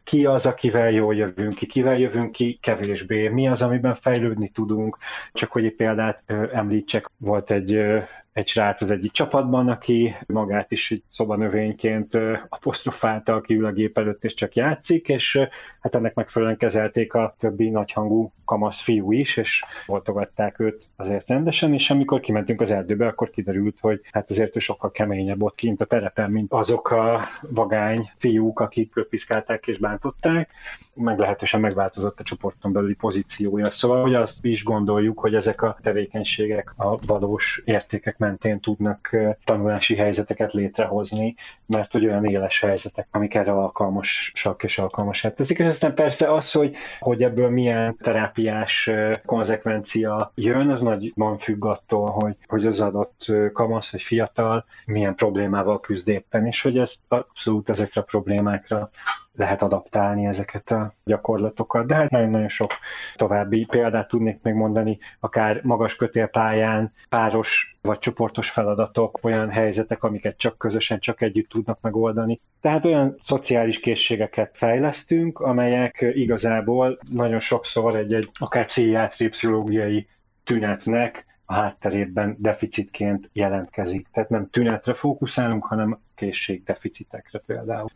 ki 0.04 0.26
az, 0.26 0.44
akivel 0.44 0.90
jól 0.90 1.14
jövünk 1.14 1.54
ki, 1.54 1.66
kivel 1.66 1.98
jövünk 1.98 2.32
ki 2.32 2.58
kevésbé, 2.62 3.28
mi 3.28 3.48
az, 3.48 3.60
amiben 3.60 3.94
fejlődni 3.94 4.48
tudunk. 4.48 4.98
Csak 5.32 5.52
hogy 5.52 5.64
egy 5.64 5.74
példát 5.74 6.22
említsek, 6.52 7.10
volt 7.18 7.50
egy 7.50 8.02
egy 8.32 8.48
srác 8.48 8.82
az 8.82 8.90
egyik 8.90 9.12
csapatban, 9.12 9.68
aki 9.68 10.14
magát 10.26 10.70
is 10.70 10.90
egy 10.90 11.02
szobanövényként 11.12 12.14
apostrofálta, 12.48 13.34
aki 13.34 13.54
ül 13.54 13.64
a 13.64 13.72
gép 13.72 13.98
előtt 13.98 14.24
és 14.24 14.34
csak 14.34 14.54
játszik, 14.54 15.08
és 15.08 15.38
hát 15.80 15.94
ennek 15.94 16.14
megfelelően 16.14 16.56
kezelték 16.58 17.14
a 17.14 17.34
többi 17.38 17.70
nagyhangú 17.70 18.32
kamasz 18.44 18.82
fiú 18.82 19.12
is, 19.12 19.36
és 19.36 19.64
voltogatták 19.86 20.58
őt 20.58 20.86
azért 20.96 21.28
rendesen, 21.28 21.74
és 21.74 21.90
amikor 21.90 22.20
kimentünk 22.20 22.60
az 22.60 22.70
erdőbe, 22.70 23.06
akkor 23.06 23.30
kiderült, 23.30 23.76
hogy 23.80 24.00
hát 24.10 24.30
azért 24.30 24.56
ő 24.56 24.58
sokkal 24.58 24.90
keményebb 24.90 25.42
ott 25.42 25.54
kint 25.54 25.80
a 25.80 25.84
terepen, 25.84 26.30
mint 26.30 26.52
azok 26.52 26.90
a 26.90 27.28
vagány 27.40 28.10
fiúk, 28.18 28.60
akik 28.60 28.92
piszkálták 29.08 29.66
és 29.66 29.78
bántották, 29.78 30.50
meglehetősen 30.94 31.60
megváltozott 31.60 32.20
a 32.20 32.22
csoporton 32.22 32.72
belüli 32.72 32.94
pozíciója. 32.94 33.70
Szóval, 33.70 34.02
hogy 34.02 34.14
azt 34.14 34.38
is 34.40 34.62
gondoljuk, 34.62 35.18
hogy 35.18 35.34
ezek 35.34 35.62
a 35.62 35.78
tevékenységek 35.82 36.72
a 36.76 36.96
valós 37.06 37.62
értékek 37.64 38.18
mentén 38.22 38.60
tudnak 38.60 39.16
tanulási 39.44 39.96
helyzeteket 39.96 40.52
létrehozni, 40.52 41.34
mert 41.66 41.92
hogy 41.92 42.06
olyan 42.06 42.24
éles 42.24 42.60
helyzetek, 42.60 43.08
amik 43.10 43.34
erre 43.34 43.52
alkalmasak 43.52 44.62
és 44.62 44.78
alkalmasát 44.78 45.34
teszik. 45.34 45.58
És 45.58 45.66
aztán 45.66 45.94
persze 45.94 46.32
az, 46.32 46.50
hogy, 46.50 46.74
hogy 46.98 47.22
ebből 47.22 47.50
milyen 47.50 47.96
terápiás 48.02 48.90
konzekvencia 49.26 50.32
jön, 50.34 50.70
az 50.70 50.80
nagyban 50.80 51.38
függ 51.38 51.64
attól, 51.64 52.10
hogy, 52.10 52.36
hogy 52.46 52.66
az 52.66 52.80
adott 52.80 53.26
kamasz 53.52 53.90
vagy 53.90 54.02
fiatal 54.02 54.64
milyen 54.84 55.14
problémával 55.14 55.80
küzd 55.80 56.08
éppen, 56.08 56.46
és 56.46 56.62
hogy 56.62 56.78
ez 56.78 56.90
abszolút 57.08 57.68
ezekre 57.68 58.00
a 58.00 58.04
problémákra 58.04 58.90
lehet 59.34 59.62
adaptálni 59.62 60.26
ezeket 60.26 60.70
a 60.70 60.94
gyakorlatokat. 61.04 61.86
De 61.86 61.94
hát 61.94 62.10
nagyon-nagyon 62.10 62.48
sok 62.48 62.72
további 63.16 63.66
példát 63.70 64.08
tudnék 64.08 64.42
még 64.42 64.54
mondani, 64.54 64.98
akár 65.20 65.60
magas 65.62 65.96
kötélpályán, 65.96 66.92
páros 67.08 67.76
vagy 67.82 67.98
csoportos 67.98 68.50
feladatok, 68.50 69.18
olyan 69.22 69.50
helyzetek, 69.50 70.02
amiket 70.02 70.38
csak 70.38 70.58
közösen, 70.58 70.98
csak 70.98 71.20
együtt 71.20 71.48
tudnak 71.48 71.78
megoldani. 71.80 72.40
Tehát 72.60 72.84
olyan 72.84 73.16
szociális 73.24 73.80
készségeket 73.80 74.50
fejlesztünk, 74.54 75.38
amelyek 75.38 76.04
igazából 76.12 76.98
nagyon 77.10 77.40
sokszor 77.40 77.96
egy-egy 77.96 78.30
akár 78.38 78.66
pszichiátriai, 78.66 79.30
pszichológiai 79.30 80.06
tünetnek 80.44 81.24
a 81.44 81.54
hátterében 81.54 82.36
deficitként 82.38 83.28
jelentkezik. 83.32 84.08
Tehát 84.12 84.30
nem 84.30 84.48
tünetre 84.50 84.94
fókuszálunk, 84.94 85.64
hanem 85.64 85.98
készségdeficitekre 86.14 87.38
például 87.46 87.88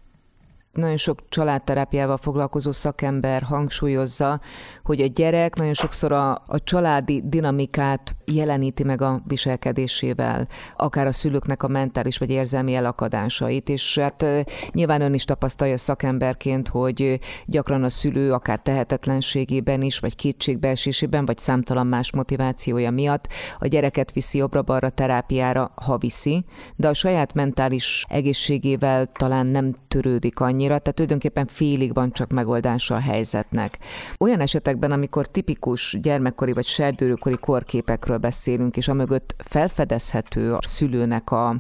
nagyon 0.77 0.97
sok 0.97 1.19
családterápiával 1.29 2.17
foglalkozó 2.17 2.73
szakember 2.73 3.43
hangsúlyozza, 3.43 4.41
hogy 4.83 5.01
a 5.01 5.07
gyerek 5.07 5.55
nagyon 5.55 5.75
sokszor 5.75 6.13
a, 6.13 6.31
a 6.47 6.63
családi 6.65 7.23
dinamikát 7.25 8.17
jeleníti 8.25 8.85
meg 8.85 9.03
a 9.03 9.23
viselkedésével, 9.27 10.47
akár 10.77 11.07
a 11.07 11.13
szülőknek 11.13 11.63
a 11.63 11.69
mentális 11.69 12.19
vagy 12.19 12.31
érzelmi 12.31 12.75
elakadásait, 12.75 13.69
és 13.69 13.99
hát 13.99 14.27
nyilván 14.71 15.01
ön 15.01 15.15
is 15.15 15.25
tapasztalja 15.25 15.77
szakemberként, 15.77 16.69
hogy 16.69 17.21
gyakran 17.47 17.85
a 17.85 17.89
szülő 17.89 18.33
akár 18.33 18.59
tehetetlenségében 18.59 19.83
is, 19.83 19.99
vagy 19.99 20.17
kétségbeesésében, 20.17 21.25
vagy 21.25 21.39
számtalan 21.39 21.87
más 21.87 22.13
motivációja 22.13 22.91
miatt 22.91 23.29
a 23.59 23.67
gyereket 23.67 24.13
viszi 24.13 24.39
jobbra-balra 24.39 24.91
terápiára, 24.91 25.73
ha 25.75 25.99
viszi, 25.99 26.45
de 26.77 26.89
a 26.89 26.95
saját 26.95 27.35
mentális 27.35 28.05
egészségével 28.09 29.07
talán 29.13 29.47
nem 29.47 29.75
törődik 29.89 30.41
annyi, 30.41 30.66
annyira, 30.67 30.79
tehát 30.81 30.95
tulajdonképpen 30.95 31.47
félig 31.47 31.95
van 31.95 32.13
csak 32.13 32.31
megoldása 32.31 32.95
a 32.95 33.01
helyzetnek. 33.01 33.79
Olyan 34.19 34.41
esetekben, 34.41 34.93
amikor 34.93 35.27
tipikus 35.27 35.97
gyermekkori 36.01 36.53
vagy 36.53 36.65
serdőrőkori 36.65 37.37
korképekről 37.37 38.19
beszélünk, 38.19 38.77
és 38.77 38.89
amögött 38.89 39.35
felfedezhető 39.39 40.55
a 40.55 40.59
szülőnek 40.61 41.31
a, 41.31 41.57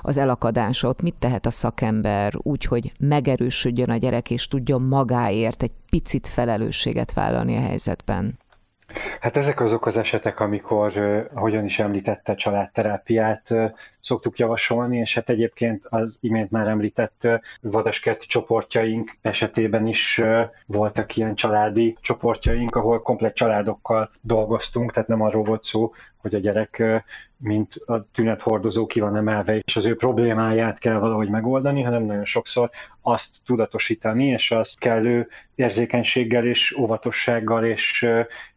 az 0.00 0.16
elakadása, 0.16 0.88
ott 0.88 1.02
mit 1.02 1.14
tehet 1.18 1.46
a 1.46 1.50
szakember 1.50 2.32
úgy, 2.36 2.64
hogy 2.64 2.92
megerősödjön 2.98 3.90
a 3.90 3.96
gyerek, 3.96 4.30
és 4.30 4.48
tudjon 4.48 4.82
magáért 4.82 5.62
egy 5.62 5.72
picit 5.90 6.28
felelősséget 6.28 7.12
vállalni 7.12 7.56
a 7.56 7.60
helyzetben? 7.60 8.41
Hát 9.20 9.36
ezek 9.36 9.60
azok 9.60 9.86
az 9.86 9.96
esetek, 9.96 10.40
amikor, 10.40 10.96
ahogyan 11.34 11.64
is 11.64 11.78
említette, 11.78 12.34
családterápiát 12.34 13.48
szoktuk 14.00 14.38
javasolni, 14.38 14.98
és 14.98 15.14
hát 15.14 15.28
egyébként 15.28 15.86
az 15.88 16.16
imént 16.20 16.50
már 16.50 16.66
említett 16.66 17.28
vadaskerti 17.60 18.26
csoportjaink 18.26 19.16
esetében 19.20 19.86
is 19.86 20.20
voltak 20.66 21.16
ilyen 21.16 21.34
családi 21.34 21.96
csoportjaink, 22.00 22.76
ahol 22.76 23.02
komplet 23.02 23.34
családokkal 23.34 24.10
dolgoztunk, 24.20 24.92
tehát 24.92 25.08
nem 25.08 25.22
arról 25.22 25.44
volt 25.44 25.64
szó, 25.64 25.92
hogy 26.16 26.34
a 26.34 26.38
gyerek 26.38 26.82
mint 27.42 27.74
a 27.86 28.10
tünethordozó 28.12 28.86
ki 28.86 29.00
van 29.00 29.16
emelve, 29.16 29.56
és 29.56 29.76
az 29.76 29.84
ő 29.84 29.96
problémáját 29.96 30.78
kell 30.78 30.98
valahogy 30.98 31.28
megoldani, 31.28 31.82
hanem 31.82 32.02
nagyon 32.02 32.24
sokszor 32.24 32.70
azt 33.00 33.28
tudatosítani, 33.46 34.26
és 34.26 34.50
azt 34.50 34.78
kellő 34.78 35.28
érzékenységgel 35.54 36.46
és 36.46 36.76
óvatossággal 36.78 37.64
és 37.64 38.06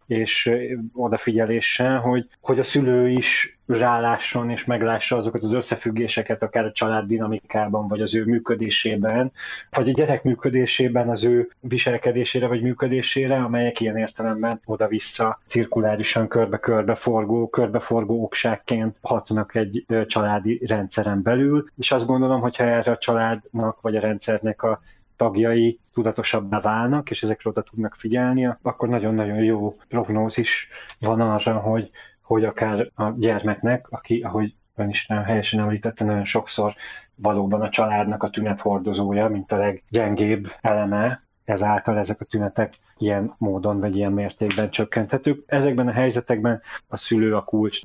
és 0.07 0.49
odafigyeléssel, 0.93 1.99
hogy, 1.99 2.27
hogy 2.41 2.59
a 2.59 2.63
szülő 2.63 3.09
is 3.09 3.55
rálásson 3.67 4.49
és 4.49 4.65
meglássa 4.65 5.17
azokat 5.17 5.43
az 5.43 5.53
összefüggéseket, 5.53 6.43
akár 6.43 6.65
a 6.65 6.71
család 6.71 7.07
dinamikában, 7.07 7.87
vagy 7.87 8.01
az 8.01 8.15
ő 8.15 8.25
működésében, 8.25 9.31
vagy 9.69 9.89
a 9.89 9.93
gyerek 9.93 10.23
működésében, 10.23 11.09
az 11.09 11.23
ő 11.23 11.49
viselkedésére 11.59 12.47
vagy 12.47 12.61
működésére, 12.61 13.35
amelyek 13.35 13.79
ilyen 13.79 13.97
értelemben 13.97 14.61
oda-vissza 14.65 15.39
cirkulárisan 15.47 16.27
körbe-körbe 16.27 16.95
forgó, 16.95 17.49
körbeforgó 17.49 18.23
okságként 18.23 18.97
hatnak 19.01 19.55
egy 19.55 19.85
családi 20.05 20.61
rendszeren 20.65 21.21
belül, 21.21 21.69
és 21.77 21.91
azt 21.91 22.05
gondolom, 22.05 22.41
hogyha 22.41 22.63
erre 22.63 22.91
a 22.91 22.97
családnak 22.97 23.81
vagy 23.81 23.95
a 23.95 23.99
rendszernek 23.99 24.63
a 24.63 24.81
tagjai 25.17 25.79
tudatosabbá 25.93 26.61
válnak, 26.61 27.11
és 27.11 27.21
ezekről 27.21 27.53
oda 27.53 27.69
tudnak 27.69 27.95
figyelni, 27.95 28.49
akkor 28.61 28.89
nagyon-nagyon 28.89 29.43
jó 29.43 29.75
prognózis 29.87 30.67
van 30.99 31.21
arra, 31.21 31.57
hogy, 31.59 31.89
hogy 32.21 32.43
akár 32.43 32.91
a 32.95 33.09
gyermeknek, 33.09 33.87
aki, 33.89 34.21
ahogy 34.21 34.55
ön 34.75 34.89
is 34.89 35.05
nem 35.07 35.23
helyesen 35.23 35.59
említette, 35.59 36.03
nagyon 36.03 36.25
sokszor 36.25 36.73
valóban 37.15 37.61
a 37.61 37.69
családnak 37.69 38.23
a 38.23 38.29
tünethordozója, 38.29 39.27
mint 39.27 39.51
a 39.51 39.57
leggyengébb 39.57 40.51
eleme, 40.61 41.23
ezáltal 41.45 41.97
ezek 41.97 42.21
a 42.21 42.25
tünetek 42.25 42.73
ilyen 42.97 43.33
módon 43.37 43.79
vagy 43.79 43.95
ilyen 43.95 44.11
mértékben 44.11 44.69
csökkenthetők. 44.69 45.43
Ezekben 45.47 45.87
a 45.87 45.91
helyzetekben 45.91 46.61
a 46.87 46.97
szülő 46.97 47.35
a 47.35 47.43
kulcs. 47.43 47.81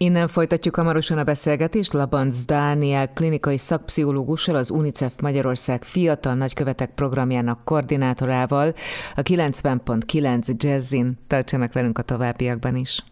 Innen 0.00 0.28
folytatjuk 0.28 0.76
hamarosan 0.76 1.18
a 1.18 1.24
beszélgetést 1.24 1.92
Labanc 1.92 2.44
Dániel 2.44 3.12
klinikai 3.12 3.58
szakpszichológussal, 3.58 4.54
az 4.56 4.70
UNICEF 4.70 5.12
Magyarország 5.20 5.84
Fiatal 5.84 6.34
Nagykövetek 6.34 6.90
programjának 6.90 7.64
koordinátorával, 7.64 8.74
a 9.14 9.22
90.9 9.22 10.56
Jazzin. 10.56 11.18
Tartsanak 11.26 11.72
velünk 11.72 11.98
a 11.98 12.02
továbbiakban 12.02 12.76
is. 12.76 13.02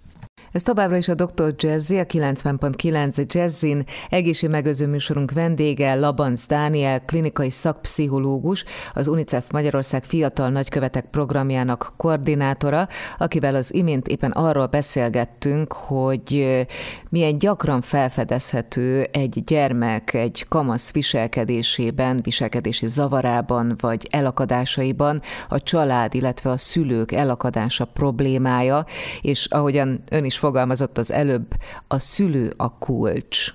Ez 0.56 0.62
továbbra 0.62 0.96
is 0.96 1.08
a 1.08 1.14
Dr. 1.14 1.54
Jazzy, 1.56 1.98
a 1.98 2.04
90.9 2.04 3.34
Jazzin 3.34 3.84
egészség 4.08 4.50
megőző 4.50 4.86
műsorunk 4.86 5.32
vendége, 5.32 5.94
Labanc 5.94 6.46
Dániel, 6.46 7.04
klinikai 7.04 7.50
szakpszichológus, 7.50 8.64
az 8.92 9.08
UNICEF 9.08 9.50
Magyarország 9.50 10.04
Fiatal 10.04 10.48
Nagykövetek 10.48 11.04
programjának 11.10 11.92
koordinátora, 11.96 12.88
akivel 13.18 13.54
az 13.54 13.74
imént 13.74 14.08
éppen 14.08 14.30
arról 14.30 14.66
beszélgettünk, 14.66 15.72
hogy 15.72 16.64
milyen 17.08 17.38
gyakran 17.38 17.80
felfedezhető 17.80 19.08
egy 19.12 19.44
gyermek 19.44 20.14
egy 20.14 20.46
kamasz 20.48 20.92
viselkedésében, 20.92 22.20
viselkedési 22.22 22.86
zavarában 22.86 23.76
vagy 23.80 24.06
elakadásaiban 24.10 25.22
a 25.48 25.60
család, 25.60 26.14
illetve 26.14 26.50
a 26.50 26.56
szülők 26.56 27.12
elakadása 27.12 27.84
problémája, 27.84 28.84
és 29.20 29.46
ahogyan 29.46 30.02
ön 30.10 30.24
is 30.24 30.44
fogalmazott 30.46 30.98
az 30.98 31.12
előbb, 31.12 31.46
a 31.88 31.98
szülő 31.98 32.52
a 32.56 32.78
kulcs. 32.78 33.54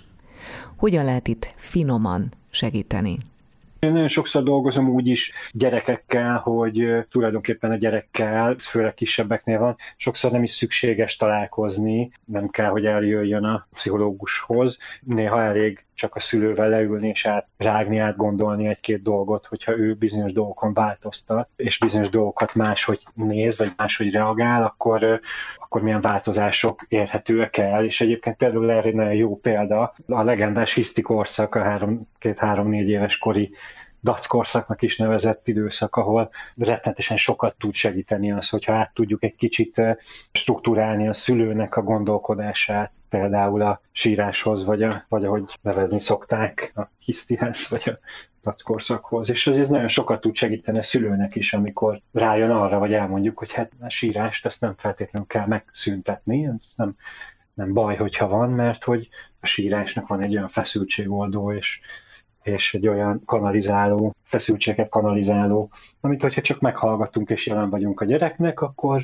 Hogyan 0.75 1.05
lehet 1.05 1.27
itt 1.27 1.53
finoman 1.55 2.31
segíteni? 2.49 3.17
Én 3.79 3.91
nagyon 3.91 4.09
sokszor 4.09 4.43
dolgozom 4.43 4.89
úgy 4.89 5.07
is 5.07 5.31
gyerekekkel, 5.51 6.37
hogy 6.37 7.05
tulajdonképpen 7.09 7.71
a 7.71 7.75
gyerekkel, 7.75 8.55
főleg 8.71 8.93
kisebbeknél 8.93 9.59
van, 9.59 9.75
sokszor 9.97 10.31
nem 10.31 10.43
is 10.43 10.51
szükséges 10.51 11.15
találkozni, 11.15 12.11
nem 12.25 12.49
kell, 12.49 12.69
hogy 12.69 12.85
eljöjjön 12.85 13.43
a 13.43 13.67
pszichológushoz. 13.73 14.77
Néha 15.01 15.43
elég 15.43 15.85
csak 16.01 16.15
a 16.15 16.19
szülővel 16.19 16.69
leülni 16.69 17.07
és 17.07 17.25
át, 17.25 17.47
rágni, 17.57 17.97
átgondolni 17.97 18.67
egy-két 18.67 19.01
dolgot, 19.01 19.45
hogyha 19.45 19.77
ő 19.77 19.93
bizonyos 19.93 20.31
dolgokon 20.31 20.73
változtat, 20.73 21.49
és 21.55 21.77
bizonyos 21.79 22.09
dolgokat 22.09 22.53
máshogy 22.53 23.03
néz, 23.13 23.57
vagy 23.57 23.71
máshogy 23.77 24.11
reagál, 24.11 24.63
akkor, 24.63 25.19
akkor 25.57 25.81
milyen 25.81 26.01
változások 26.01 26.85
érhetőek 26.87 27.57
el. 27.57 27.85
És 27.85 28.01
egyébként 28.01 28.37
például 28.37 28.71
erre 28.71 28.87
egy 28.87 28.93
nagyon 28.93 29.13
jó 29.13 29.39
példa, 29.39 29.93
a 30.07 30.23
legendás 30.23 30.73
hiszti 30.73 31.01
korszak, 31.01 31.55
a 31.55 31.63
három, 31.63 32.07
két-három-négy 32.19 32.89
éves 32.89 33.17
kori 33.17 33.51
dackorszaknak 34.03 34.81
is 34.81 34.97
nevezett 34.97 35.47
időszak, 35.47 35.95
ahol 35.95 36.29
rettenetesen 36.57 37.17
sokat 37.17 37.55
tud 37.57 37.73
segíteni 37.73 38.31
az, 38.31 38.49
hogyha 38.49 38.73
át 38.73 38.93
tudjuk 38.93 39.23
egy 39.23 39.35
kicsit 39.35 39.81
struktúrálni 40.31 41.07
a 41.07 41.13
szülőnek 41.13 41.75
a 41.75 41.81
gondolkodását, 41.81 42.91
például 43.11 43.61
a 43.61 43.81
síráshoz, 43.91 44.65
vagy, 44.65 44.83
a, 44.83 45.05
vagy 45.09 45.25
ahogy 45.25 45.43
nevezni 45.61 46.01
szokták, 46.01 46.71
a 46.75 46.81
hisztihez, 46.99 47.57
vagy 47.69 47.83
a 47.85 47.99
dackorszakhoz. 48.43 49.29
És 49.29 49.47
ez 49.47 49.67
nagyon 49.67 49.87
sokat 49.87 50.21
tud 50.21 50.35
segíteni 50.35 50.77
a 50.79 50.83
szülőnek 50.83 51.35
is, 51.35 51.53
amikor 51.53 52.01
rájön 52.11 52.51
arra, 52.51 52.79
vagy 52.79 52.93
elmondjuk, 52.93 53.37
hogy 53.37 53.51
hát 53.51 53.71
a 53.79 53.89
sírást 53.89 54.45
ezt 54.45 54.59
nem 54.59 54.75
feltétlenül 54.77 55.27
kell 55.27 55.47
megszüntetni, 55.47 56.45
ez 56.45 56.53
nem, 56.75 56.95
nem 57.53 57.73
baj, 57.73 57.95
hogyha 57.95 58.27
van, 58.27 58.49
mert 58.49 58.83
hogy 58.83 59.09
a 59.39 59.45
sírásnak 59.45 60.07
van 60.07 60.23
egy 60.23 60.35
olyan 60.35 60.49
feszültségoldó 60.49 61.53
és 61.53 61.79
és 62.43 62.73
egy 62.73 62.87
olyan 62.87 63.21
kanalizáló, 63.25 64.15
feszültséget 64.23 64.89
kanalizáló, 64.89 65.71
amit 65.99 66.21
hogyha 66.21 66.41
csak 66.41 66.59
meghallgatunk 66.59 67.29
és 67.29 67.47
jelen 67.47 67.69
vagyunk 67.69 68.01
a 68.01 68.05
gyereknek, 68.05 68.61
akkor, 68.61 69.01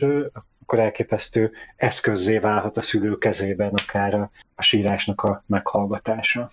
akkor 0.67 0.79
elképesztő 0.79 1.51
eszközzé 1.75 2.37
válhat 2.37 2.77
a 2.77 2.83
szülő 2.83 3.17
kezében 3.17 3.73
akár 3.73 4.13
a, 4.13 4.31
a 4.55 4.61
sírásnak 4.61 5.21
a 5.21 5.43
meghallgatása. 5.45 6.51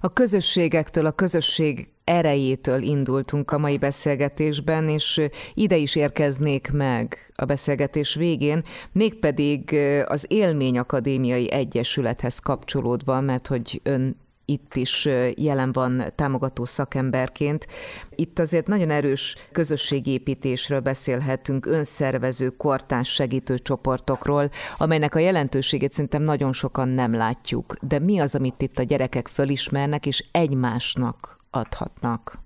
A 0.00 0.12
közösségektől, 0.12 1.06
a 1.06 1.10
közösség 1.10 1.88
erejétől 2.04 2.82
indultunk 2.82 3.50
a 3.50 3.58
mai 3.58 3.78
beszélgetésben, 3.78 4.88
és 4.88 5.20
ide 5.54 5.76
is 5.76 5.96
érkeznék 5.96 6.70
meg 6.72 7.32
a 7.36 7.44
beszélgetés 7.44 8.14
végén, 8.14 8.62
mégpedig 8.92 9.76
az 10.06 10.26
Élmény 10.28 10.78
Akadémiai 10.78 11.52
Egyesülethez 11.52 12.38
kapcsolódva, 12.38 13.20
mert 13.20 13.46
hogy 13.46 13.80
ön 13.82 14.16
itt 14.50 14.76
is 14.76 15.08
jelen 15.34 15.72
van 15.72 16.02
támogató 16.14 16.64
szakemberként. 16.64 17.66
Itt 18.10 18.38
azért 18.38 18.66
nagyon 18.66 18.90
erős 18.90 19.36
közösségépítésről 19.52 20.80
beszélhetünk, 20.80 21.66
önszervező, 21.66 22.48
kortárs 22.48 23.12
segítő 23.12 23.58
csoportokról, 23.58 24.50
amelynek 24.78 25.14
a 25.14 25.18
jelentőségét 25.18 25.92
szerintem 25.92 26.22
nagyon 26.22 26.52
sokan 26.52 26.88
nem 26.88 27.14
látjuk. 27.14 27.74
De 27.82 27.98
mi 27.98 28.18
az, 28.18 28.34
amit 28.34 28.62
itt 28.62 28.78
a 28.78 28.82
gyerekek 28.82 29.28
fölismernek 29.28 30.06
és 30.06 30.24
egymásnak 30.30 31.38
adhatnak? 31.50 32.38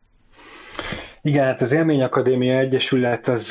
Igen, 1.27 1.45
hát 1.45 1.61
az 1.61 1.71
Élmény 1.71 2.03
Akadémia 2.03 2.59
Egyesület 2.59 3.29
az, 3.29 3.51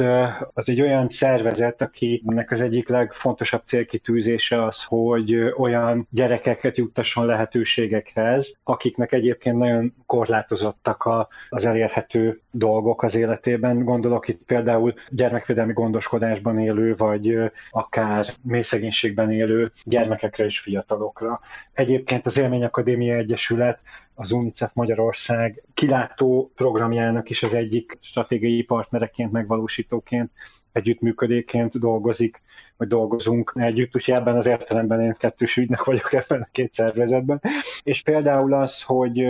az 0.54 0.68
egy 0.70 0.82
olyan 0.82 1.10
szervezet, 1.20 1.82
akinek 1.82 2.52
az 2.52 2.60
egyik 2.60 2.90
legfontosabb 2.90 3.62
célkitűzése 3.68 4.64
az, 4.64 4.76
hogy 4.88 5.54
olyan 5.58 6.08
gyerekeket 6.10 6.78
juttasson 6.78 7.26
lehetőségekhez, 7.26 8.52
akiknek 8.64 9.12
egyébként 9.12 9.58
nagyon 9.58 9.94
korlátozottak 10.06 11.04
a, 11.04 11.28
az 11.50 11.66
elérhető 11.66 12.40
dolgok 12.52 13.04
az 13.04 13.16
életében. 13.16 13.84
Gondolok 13.84 14.28
itt 14.28 14.42
például 14.46 14.94
gyermekvédelmi 15.10 15.74
gondoskodásban 15.74 16.60
élő, 16.60 16.96
vagy 16.96 17.38
akár 17.72 18.34
mélyszegénységben 18.42 19.32
élő 19.32 19.72
gyermekekre 19.84 20.46
és 20.46 20.60
fiatalokra. 20.60 21.40
Egyébként 21.74 22.26
az 22.26 22.38
Élmény 22.38 22.64
Akadémia 22.64 23.16
Egyesület 23.16 23.80
az 24.16 24.32
UNICEF 24.32 24.72
Magyarország 24.74 25.64
kilátó 25.74 26.52
programjának 26.56 27.30
is 27.30 27.44
az 27.44 27.54
egyik 27.54 27.98
stratégiai 28.02 28.64
partnereként, 28.64 29.32
megvalósítóként, 29.32 30.32
együttműködéként 30.72 31.80
dolgozik, 31.80 32.42
vagy 32.78 32.88
dolgozunk 32.88 33.54
együtt, 33.56 33.96
úgyhogy 33.96 34.14
ebben 34.14 34.38
az 34.38 34.46
értelemben 34.46 35.02
én 35.02 35.16
kettős 35.20 35.58
ügynek 35.58 35.84
vagyok 35.84 36.14
ebben 36.24 36.42
a 36.42 36.48
két 36.52 36.74
szervezetben. 36.74 37.42
És 37.84 38.02
például 38.02 38.54
az, 38.54 38.82
hogy 38.86 39.24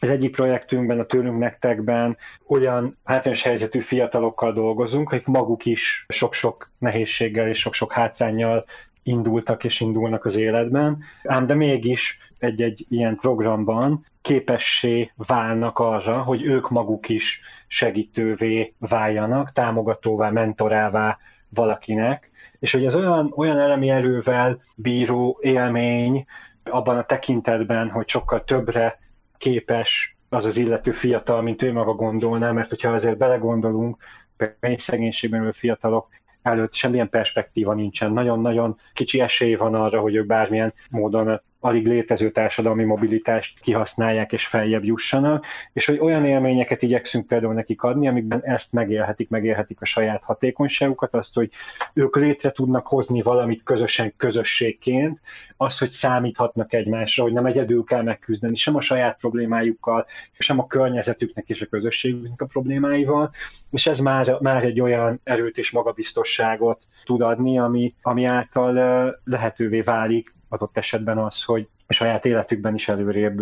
az 0.00 0.08
egyik 0.08 0.30
projektünkben, 0.30 0.98
a 0.98 1.04
Tőlünk 1.04 1.38
Nektekben 1.38 2.16
olyan 2.46 2.98
hátrányos 3.04 3.42
helyzetű 3.42 3.80
fiatalokkal 3.80 4.52
dolgozunk, 4.52 5.12
akik 5.12 5.26
maguk 5.26 5.64
is 5.64 6.06
sok-sok 6.08 6.70
nehézséggel 6.78 7.48
és 7.48 7.58
sok-sok 7.58 7.92
hátrányjal 7.92 8.64
indultak 9.02 9.64
és 9.64 9.80
indulnak 9.80 10.24
az 10.24 10.34
életben, 10.34 10.98
ám 11.22 11.46
de 11.46 11.54
mégis 11.54 12.18
egy-egy 12.42 12.86
ilyen 12.88 13.16
programban 13.16 14.06
képessé 14.22 15.10
válnak 15.16 15.78
arra, 15.78 16.22
hogy 16.22 16.42
ők 16.42 16.70
maguk 16.70 17.08
is 17.08 17.40
segítővé 17.66 18.74
váljanak, 18.78 19.52
támogatóvá, 19.52 20.30
mentorává 20.30 21.18
valakinek, 21.48 22.30
és 22.58 22.70
hogy 22.70 22.84
ez 22.84 22.94
olyan, 22.94 23.32
olyan 23.36 23.58
elemi 23.58 23.90
erővel 23.90 24.62
bíró 24.74 25.38
élmény 25.40 26.24
abban 26.64 26.98
a 26.98 27.06
tekintetben, 27.06 27.90
hogy 27.90 28.08
sokkal 28.08 28.44
többre 28.44 28.98
képes 29.38 30.16
az 30.28 30.44
az 30.44 30.56
illető 30.56 30.92
fiatal, 30.92 31.42
mint 31.42 31.62
ő 31.62 31.72
maga 31.72 31.92
gondolná, 31.92 32.52
mert 32.52 32.68
hogyha 32.68 32.92
azért 32.92 33.16
belegondolunk, 33.16 33.96
például 34.36 34.78
szegénységben 34.78 35.52
fiatalok 35.52 36.08
előtt 36.42 36.74
semmilyen 36.74 37.08
perspektíva 37.08 37.74
nincsen. 37.74 38.12
Nagyon-nagyon 38.12 38.78
kicsi 38.94 39.20
esély 39.20 39.54
van 39.54 39.74
arra, 39.74 40.00
hogy 40.00 40.14
ők 40.14 40.26
bármilyen 40.26 40.74
módon 40.90 41.40
alig 41.60 41.86
létező 41.86 42.30
társadalmi 42.30 42.84
mobilitást 42.84 43.60
kihasználják 43.60 44.32
és 44.32 44.46
feljebb 44.46 44.84
jussanak, 44.84 45.44
és 45.72 45.84
hogy 45.84 45.98
olyan 45.98 46.24
élményeket 46.24 46.82
igyekszünk 46.82 47.26
például 47.26 47.54
nekik 47.54 47.82
adni, 47.82 48.08
amikben 48.08 48.44
ezt 48.44 48.68
megélhetik, 48.70 49.28
megélhetik 49.28 49.80
a 49.80 49.84
saját 49.86 50.22
hatékonyságukat, 50.22 51.14
azt, 51.14 51.34
hogy 51.34 51.50
ők 51.92 52.16
létre 52.16 52.50
tudnak 52.50 52.86
hozni 52.86 53.22
valamit 53.22 53.62
közösen 53.62 54.12
közösségként, 54.16 55.20
az, 55.56 55.78
hogy 55.78 55.90
számíthatnak 55.90 56.72
egymásra, 56.72 57.22
hogy 57.22 57.32
nem 57.32 57.46
egyedül 57.46 57.84
kell 57.84 58.02
megküzdeni 58.02 58.56
sem 58.56 58.76
a 58.76 58.80
saját 58.80 59.18
problémájukkal, 59.18 60.06
sem 60.38 60.58
a 60.58 60.66
környezetüknek 60.66 61.48
és 61.48 61.60
a 61.60 61.66
közösségüknek 61.66 62.40
a 62.40 62.46
problémáival, 62.46 63.30
és 63.70 63.84
ez 63.84 63.98
már, 63.98 64.36
már 64.40 64.64
egy 64.64 64.80
olyan 64.80 65.20
erőt 65.24 65.56
és 65.56 65.70
magabiztosságot 65.70 66.82
tud 67.04 67.20
adni, 67.20 67.58
ami, 67.58 67.94
ami 68.02 68.24
által 68.24 69.20
lehetővé 69.24 69.80
válik 69.80 70.32
adott 70.50 70.76
esetben 70.76 71.18
az, 71.18 71.42
hogy 71.44 71.68
a 71.86 71.92
saját 71.92 72.24
életükben 72.24 72.74
is 72.74 72.88
előrébb 72.88 73.40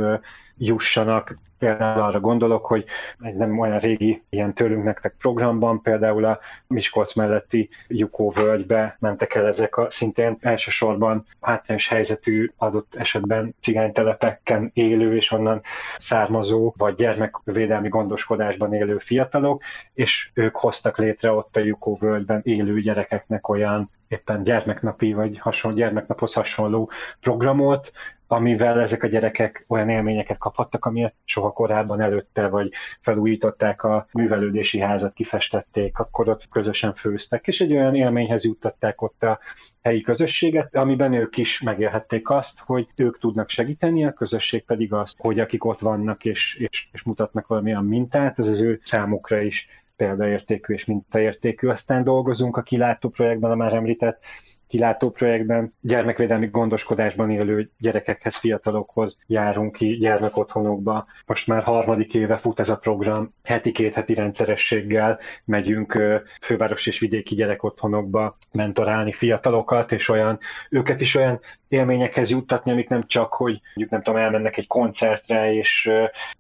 jussanak. 0.56 1.38
Például 1.58 2.02
arra 2.02 2.20
gondolok, 2.20 2.66
hogy 2.66 2.84
egy 3.20 3.34
nem 3.34 3.58
olyan 3.58 3.78
régi 3.78 4.22
ilyen 4.28 4.54
tőlünk 4.54 4.84
nektek 4.84 5.14
programban, 5.18 5.82
például 5.82 6.24
a 6.24 6.38
Miskolc 6.66 7.14
melletti 7.14 7.68
Jukó 7.88 8.30
völgybe 8.30 8.96
mentek 9.00 9.34
el 9.34 9.46
ezek 9.46 9.76
a 9.76 9.88
szintén 9.90 10.36
elsősorban 10.40 11.26
hátrányos 11.40 11.88
helyzetű 11.88 12.50
adott 12.56 12.94
esetben 12.94 13.54
cigánytelepeken 13.62 14.70
élő 14.74 15.16
és 15.16 15.30
onnan 15.30 15.62
származó, 16.08 16.74
vagy 16.76 16.94
gyermekvédelmi 16.94 17.88
gondoskodásban 17.88 18.74
élő 18.74 18.98
fiatalok, 18.98 19.62
és 19.94 20.30
ők 20.34 20.56
hoztak 20.56 20.98
létre 20.98 21.32
ott 21.32 21.56
a 21.56 21.60
Jukó 21.60 21.96
völgyben 22.00 22.40
élő 22.44 22.80
gyerekeknek 22.80 23.48
olyan 23.48 23.90
éppen 24.08 24.42
gyermeknapi 24.42 25.12
vagy 25.12 25.38
hasonló, 25.38 25.76
gyermeknaphoz 25.76 26.32
hasonló 26.32 26.90
programot, 27.20 27.90
amivel 28.30 28.80
ezek 28.80 29.02
a 29.02 29.06
gyerekek 29.06 29.64
olyan 29.68 29.88
élményeket 29.88 30.38
kaphattak, 30.38 30.84
amilyet 30.84 31.14
soha 31.24 31.52
korábban 31.52 32.00
előtte, 32.00 32.48
vagy 32.48 32.70
felújították 33.00 33.82
a 33.82 34.06
művelődési 34.12 34.80
házat, 34.80 35.12
kifestették, 35.12 35.98
akkor 35.98 36.28
ott 36.28 36.48
közösen 36.50 36.94
főztek, 36.94 37.46
és 37.46 37.58
egy 37.58 37.72
olyan 37.72 37.94
élményhez 37.94 38.44
juttatták 38.44 39.02
ott 39.02 39.22
a 39.22 39.38
helyi 39.82 40.00
közösséget, 40.00 40.74
amiben 40.74 41.12
ők 41.12 41.36
is 41.36 41.60
megélhették 41.60 42.30
azt, 42.30 42.52
hogy 42.56 42.86
ők 42.96 43.18
tudnak 43.18 43.48
segíteni, 43.48 44.04
a 44.04 44.12
közösség 44.12 44.64
pedig 44.64 44.92
azt, 44.92 45.14
hogy 45.16 45.40
akik 45.40 45.64
ott 45.64 45.80
vannak 45.80 46.24
és, 46.24 46.56
és, 46.58 46.88
és 46.92 47.02
mutatnak 47.02 47.46
valamilyen 47.46 47.84
mintát, 47.84 48.38
az 48.38 48.46
az 48.46 48.60
ő 48.60 48.80
számukra 48.84 49.40
is 49.40 49.66
példaértékű 49.98 50.74
és 50.74 50.84
mintaértékű. 50.84 51.68
Aztán 51.68 52.04
dolgozunk 52.04 52.56
a 52.56 52.62
kilátó 52.62 53.08
projektben, 53.08 53.50
a 53.50 53.54
már 53.54 53.72
említett 53.72 54.20
kilátó 54.68 55.10
projektben 55.10 55.74
gyermekvédelmi 55.80 56.46
gondoskodásban 56.46 57.30
élő 57.30 57.70
gyerekekhez, 57.78 58.36
fiatalokhoz 58.36 59.16
járunk 59.26 59.72
ki 59.72 59.86
gyermekotthonokba. 59.86 61.06
Most 61.26 61.46
már 61.46 61.62
harmadik 61.62 62.14
éve 62.14 62.38
fut 62.38 62.60
ez 62.60 62.68
a 62.68 62.76
program, 62.76 63.32
heti 63.44 63.72
két 63.72 63.94
heti 63.94 64.14
rendszerességgel 64.14 65.18
megyünk 65.44 65.98
főváros 66.42 66.86
és 66.86 66.98
vidéki 66.98 67.34
gyerekotthonokba 67.34 68.36
mentorálni 68.52 69.12
fiatalokat, 69.12 69.92
és 69.92 70.08
olyan, 70.08 70.38
őket 70.70 71.00
is 71.00 71.14
olyan 71.14 71.40
élményekhez 71.68 72.30
juttatni, 72.30 72.70
amik 72.70 72.88
nem 72.88 73.02
csak, 73.06 73.32
hogy 73.32 73.60
mondjuk 73.64 73.90
nem 73.90 74.02
tudom, 74.02 74.20
elmennek 74.20 74.56
egy 74.56 74.66
koncertre 74.66 75.52
és 75.52 75.90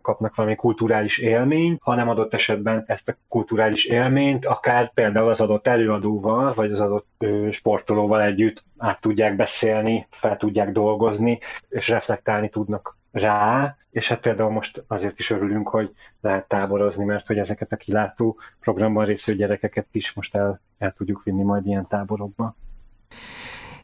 kapnak 0.02 0.34
valami 0.34 0.54
kulturális 0.54 1.18
élményt, 1.18 1.80
hanem 1.82 2.08
adott 2.08 2.34
esetben 2.34 2.84
ezt 2.86 3.08
a 3.08 3.16
kulturális 3.28 3.84
élményt 3.84 4.46
akár 4.46 4.92
például 4.94 5.30
az 5.30 5.40
adott 5.40 5.66
előadóval, 5.66 6.54
vagy 6.54 6.72
az 6.72 6.80
adott 6.80 7.24
sportolóval 7.50 8.17
együtt 8.22 8.64
át 8.76 9.00
tudják 9.00 9.36
beszélni, 9.36 10.06
fel 10.10 10.36
tudják 10.36 10.72
dolgozni, 10.72 11.38
és 11.68 11.88
reflektálni 11.88 12.48
tudnak 12.48 12.96
rá, 13.12 13.76
és 13.90 14.08
hát 14.08 14.20
például 14.20 14.50
most 14.50 14.84
azért 14.86 15.18
is 15.18 15.30
örülünk, 15.30 15.68
hogy 15.68 15.94
lehet 16.20 16.48
táborozni, 16.48 17.04
mert 17.04 17.26
hogy 17.26 17.38
ezeket 17.38 17.72
a 17.72 17.76
kilátó 17.76 18.36
programban 18.60 19.04
résző 19.04 19.34
gyerekeket 19.34 19.86
is 19.90 20.12
most 20.12 20.34
el, 20.34 20.60
el 20.78 20.92
tudjuk 20.96 21.22
vinni 21.22 21.42
majd 21.42 21.66
ilyen 21.66 21.86
táborokba. 21.86 22.56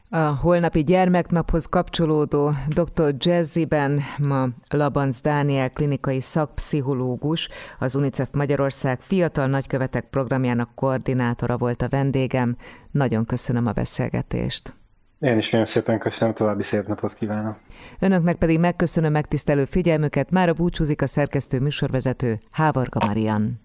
A 0.09 0.17
holnapi 0.17 0.83
gyermeknaphoz 0.83 1.65
kapcsolódó 1.65 2.51
dr. 2.67 3.15
Jazziben 3.17 3.99
ma 4.19 4.47
Labanc 4.69 5.21
Dániel 5.21 5.69
klinikai 5.69 6.21
szakpszichológus, 6.21 7.49
az 7.79 7.95
UNICEF 7.95 8.29
Magyarország 8.31 8.99
Fiatal 8.99 9.47
Nagykövetek 9.47 10.09
programjának 10.09 10.69
koordinátora 10.75 11.57
volt 11.57 11.81
a 11.81 11.89
vendégem. 11.89 12.55
Nagyon 12.91 13.25
köszönöm 13.25 13.65
a 13.65 13.71
beszélgetést. 13.71 14.75
Én 15.19 15.37
is 15.37 15.49
nagyon 15.49 15.67
szépen 15.73 15.99
köszönöm, 15.99 16.33
további 16.33 16.63
szép 16.69 16.87
napot 16.87 17.13
kívánok. 17.13 17.57
Önöknek 17.99 18.35
pedig 18.35 18.59
megköszönöm 18.59 19.11
megtisztelő 19.11 19.65
figyelmüket, 19.65 20.31
mára 20.31 20.53
búcsúzik 20.53 21.01
a 21.01 21.07
szerkesztő 21.07 21.59
műsorvezető 21.59 22.37
Hávarga 22.51 23.05
Marian. 23.05 23.64